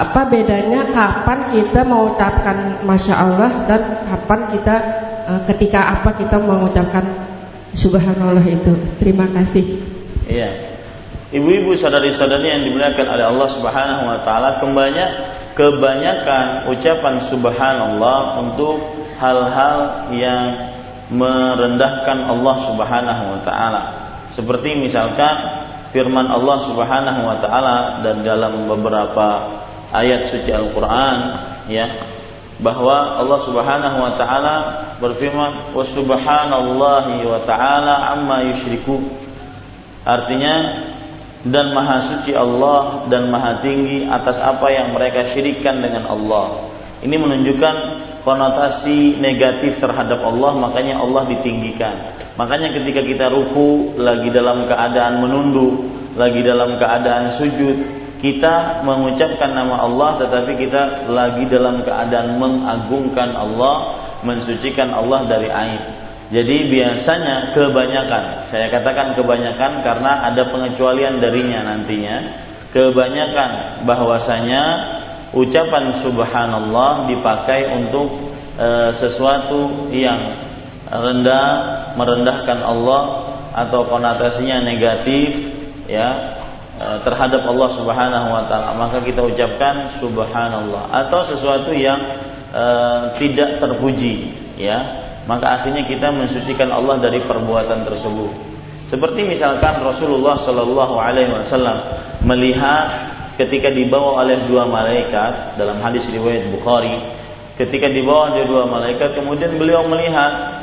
[0.05, 4.75] apa bedanya kapan kita mengucapkan Masya Allah dan kapan kita
[5.25, 7.05] uh, ketika apa kita mengucapkan
[7.77, 8.73] Subhanallah itu.
[8.97, 9.77] Terima kasih.
[10.25, 10.49] Iya.
[11.29, 15.03] Ibu-ibu saudari-saudari yang dimuliakan oleh Allah Subhanahu wa taala kembali
[15.53, 18.79] kebanyakan ucapan subhanallah untuk
[19.17, 20.73] hal-hal yang
[21.11, 23.81] merendahkan Allah Subhanahu wa taala.
[24.33, 25.35] Seperti misalkan
[25.91, 29.59] firman Allah Subhanahu wa taala dan dalam beberapa
[29.91, 31.17] ayat suci Al-Qur'an
[31.71, 31.87] ya
[32.57, 34.55] bahwa Allah Subhanahu wa taala
[34.97, 38.97] berfirman wa subhanallahi wa taala amma yusyriku.
[40.07, 40.87] Artinya
[41.45, 46.65] dan maha suci Allah dan maha tinggi atas apa yang mereka syirikkan dengan Allah.
[46.97, 47.75] Ini menunjukkan
[48.25, 52.17] konotasi negatif terhadap Allah, makanya Allah ditinggikan.
[52.41, 55.85] Makanya ketika kita ruku lagi dalam keadaan menunduk,
[56.17, 57.77] lagi dalam keadaan sujud,
[58.17, 65.83] kita mengucapkan nama Allah tetapi kita lagi dalam keadaan mengagungkan Allah, mensucikan Allah dari aib.
[66.27, 72.43] Jadi biasanya kebanyakan, saya katakan kebanyakan karena ada pengecualian darinya nantinya.
[72.75, 74.63] Kebanyakan bahwasanya
[75.31, 78.11] ucapan subhanallah dipakai untuk
[78.59, 80.19] e, sesuatu yang
[80.91, 81.47] rendah,
[81.95, 85.31] merendahkan Allah atau konotasinya negatif
[85.87, 86.37] ya
[86.77, 88.77] terhadap Allah Subhanahu wa taala.
[88.77, 91.97] Maka kita ucapkan subhanallah atau sesuatu yang
[92.53, 92.65] e,
[93.17, 98.31] tidak terpuji ya maka akhirnya kita mensucikan Allah dari perbuatan tersebut.
[98.87, 101.83] Seperti misalkan Rasulullah Shallallahu Alaihi Wasallam
[102.23, 106.97] melihat ketika dibawa oleh dua malaikat dalam hadis riwayat Bukhari
[107.59, 110.57] ketika dibawa oleh dua malaikat kemudian beliau melihat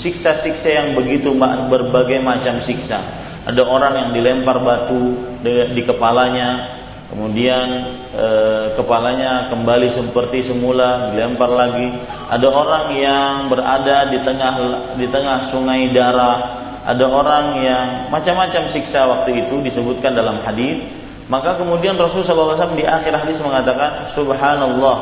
[0.00, 1.36] siksa-siksa yang begitu
[1.68, 3.04] berbagai macam siksa
[3.46, 5.14] ada orang yang dilempar batu
[5.46, 6.74] di kepalanya
[7.06, 8.26] kemudian e,
[8.74, 11.94] kepalanya kembali seperti semula dilempar lagi.
[12.26, 14.54] Ada orang yang berada di tengah
[14.98, 16.66] di tengah sungai darah.
[16.86, 20.82] Ada orang yang macam-macam siksa waktu itu disebutkan dalam hadis.
[21.30, 24.98] Maka kemudian Rasulullah SAW di akhir hadis mengatakan Subhanallah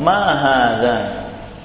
[0.00, 0.80] Maha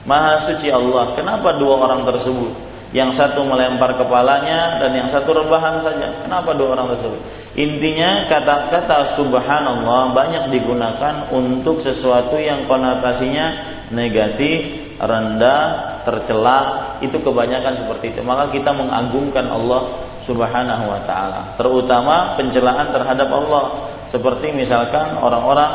[0.08, 1.12] Maha suci Allah.
[1.16, 6.28] Kenapa dua orang tersebut Yang satu melempar kepalanya Dan yang satu rebahan saja.
[6.28, 7.22] Kenapa dua orang tersebut?
[7.56, 16.60] Intinya kata-kata subhanallah Banyak digunakan untuk sesuatu yang konotasinya Negatif, rendah, tercela.
[17.04, 18.24] Itu kebanyakan seperti itu.
[18.24, 21.60] Maka kita mengagungkan Allah subhanahu wa ta'ala.
[21.60, 23.92] Terutama pencelaan terhadap Allah.
[24.08, 25.72] Seperti misalkan orang-orang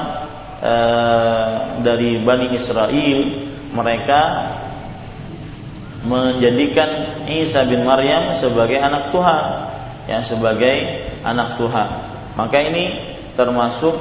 [0.60, 0.74] e,
[1.80, 3.20] dari Bani Israel
[3.72, 4.20] mereka
[6.06, 9.44] menjadikan Isa bin Maryam sebagai anak Tuhan
[10.06, 11.88] yang sebagai anak Tuhan
[12.38, 13.98] maka ini termasuk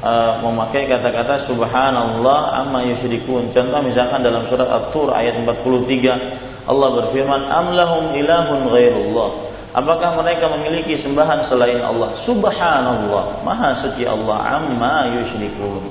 [0.00, 7.42] e, memakai kata-kata subhanallah amma yusyrikun contoh misalkan dalam surat At-Tur ayat 43 Allah berfirman
[7.52, 12.12] amlahum ilahun ghairullah Apakah mereka memiliki sembahan selain Allah?
[12.28, 15.88] Subhanallah, Maha suci Allah amma yusyrikun.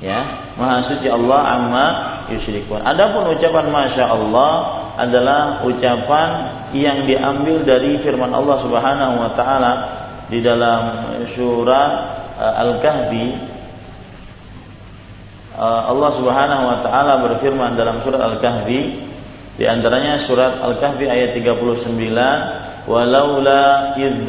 [0.00, 0.24] Ya,
[0.56, 1.86] Maha suci Allah amma
[2.32, 2.84] yusyrikun.
[2.84, 4.52] Adapun ucapan Masya Allah
[4.98, 6.28] adalah ucapan
[6.76, 9.72] yang diambil dari firman Allah Subhanahu wa taala
[10.28, 10.82] di dalam
[11.32, 11.88] surah
[12.36, 13.26] uh, Al-Kahfi.
[15.58, 19.08] Uh, Allah Subhanahu wa taala berfirman dalam surat Al-Kahfi.
[19.58, 21.98] Di antaranya surat Al-Kahfi ayat 39
[22.88, 24.24] walaula id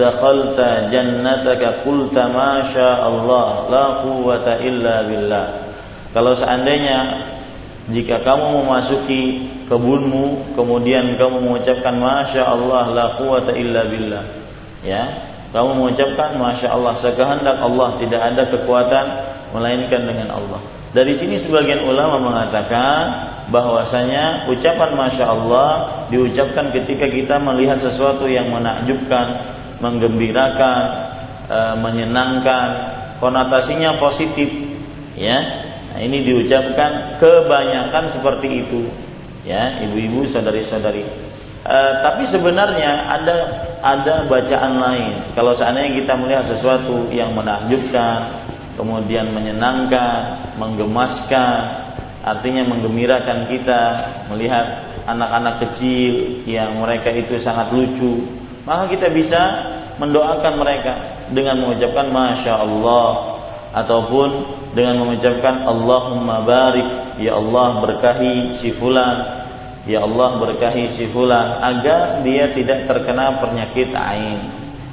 [0.91, 2.59] jannataka qulta ma
[2.99, 5.45] Allah la quwwata illa billah.
[6.11, 6.97] Kalau seandainya
[7.89, 14.25] jika kamu memasuki kebunmu kemudian kamu mengucapkan masya Allah la quwwata illa billah
[14.85, 15.03] ya
[15.49, 19.05] kamu mengucapkan masya Allah sekehendak Allah tidak ada kekuatan
[19.53, 25.69] melainkan dengan Allah dari sini sebagian ulama mengatakan bahwasanya ucapan masya Allah
[26.09, 29.37] diucapkan ketika kita melihat sesuatu yang menakjubkan,
[29.85, 30.81] menggembirakan,
[31.45, 32.67] e, menyenangkan,
[33.21, 34.49] konotasinya positif,
[35.13, 35.68] ya.
[35.89, 38.85] Nah, ini diucapkan kebanyakan seperti itu,
[39.41, 41.01] ya, ibu-ibu, saudari-saudari.
[41.65, 43.37] E, tapi sebenarnya ada
[43.81, 45.13] ada bacaan lain.
[45.33, 48.29] Kalau seandainya kita melihat sesuatu yang menakjubkan,
[48.77, 51.89] kemudian menyenangkan, menggemaskan,
[52.21, 53.81] artinya menggembirakan kita
[54.29, 58.23] melihat anak-anak kecil yang mereka itu sangat lucu,
[58.63, 59.41] maka kita bisa
[59.97, 60.93] mendoakan mereka
[61.33, 63.38] dengan mengucapkan masya Allah
[63.73, 64.29] ataupun
[64.73, 69.45] dengan mengucapkan Allahumma barik ya Allah berkahi si fulan.
[69.87, 71.61] Ya Allah berkahi si fulan.
[71.61, 74.45] Agar dia tidak terkena penyakit ain.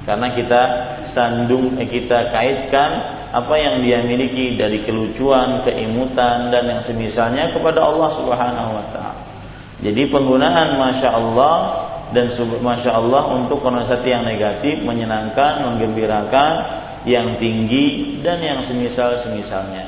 [0.07, 0.63] Karena kita
[1.11, 2.91] sandung eh, kita kaitkan
[3.35, 9.23] apa yang dia miliki dari kelucuan, keimutan dan yang semisalnya kepada Allah Subhanahu wa taala.
[9.83, 11.57] Jadi penggunaan masya Allah
[12.17, 12.33] dan
[12.65, 19.87] masya Allah untuk konotasi yang negatif, menyenangkan, menggembirakan, yang tinggi dan yang semisal semisalnya.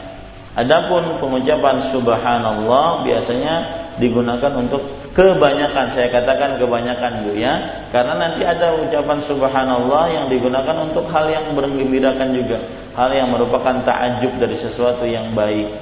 [0.54, 3.54] Adapun pengucapan subhanallah biasanya
[3.98, 4.82] digunakan untuk
[5.18, 7.86] kebanyakan saya katakan kebanyakan Bu ya.
[7.90, 12.58] Karena nanti ada ucapan subhanallah yang digunakan untuk hal yang bergembirakan juga.
[12.94, 15.74] Hal yang merupakan takjub dari sesuatu yang baik.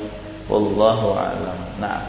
[0.49, 1.59] Wallahu alam.
[1.77, 2.01] Nah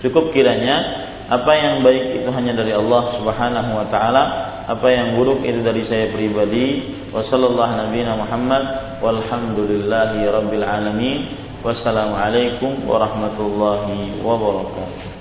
[0.00, 4.22] cukup kiranya apa yang baik itu hanya dari Allah Subhanahu wa taala.
[4.66, 6.90] Apa yang buruk itu dari saya pribadi.
[7.14, 8.64] Wa sallallahu nabiyana Muhammad.
[8.98, 11.30] Walhamdulillahi rabbil alamin.
[11.62, 15.19] Wassalamualaikum warahmatullahi wabarakatuh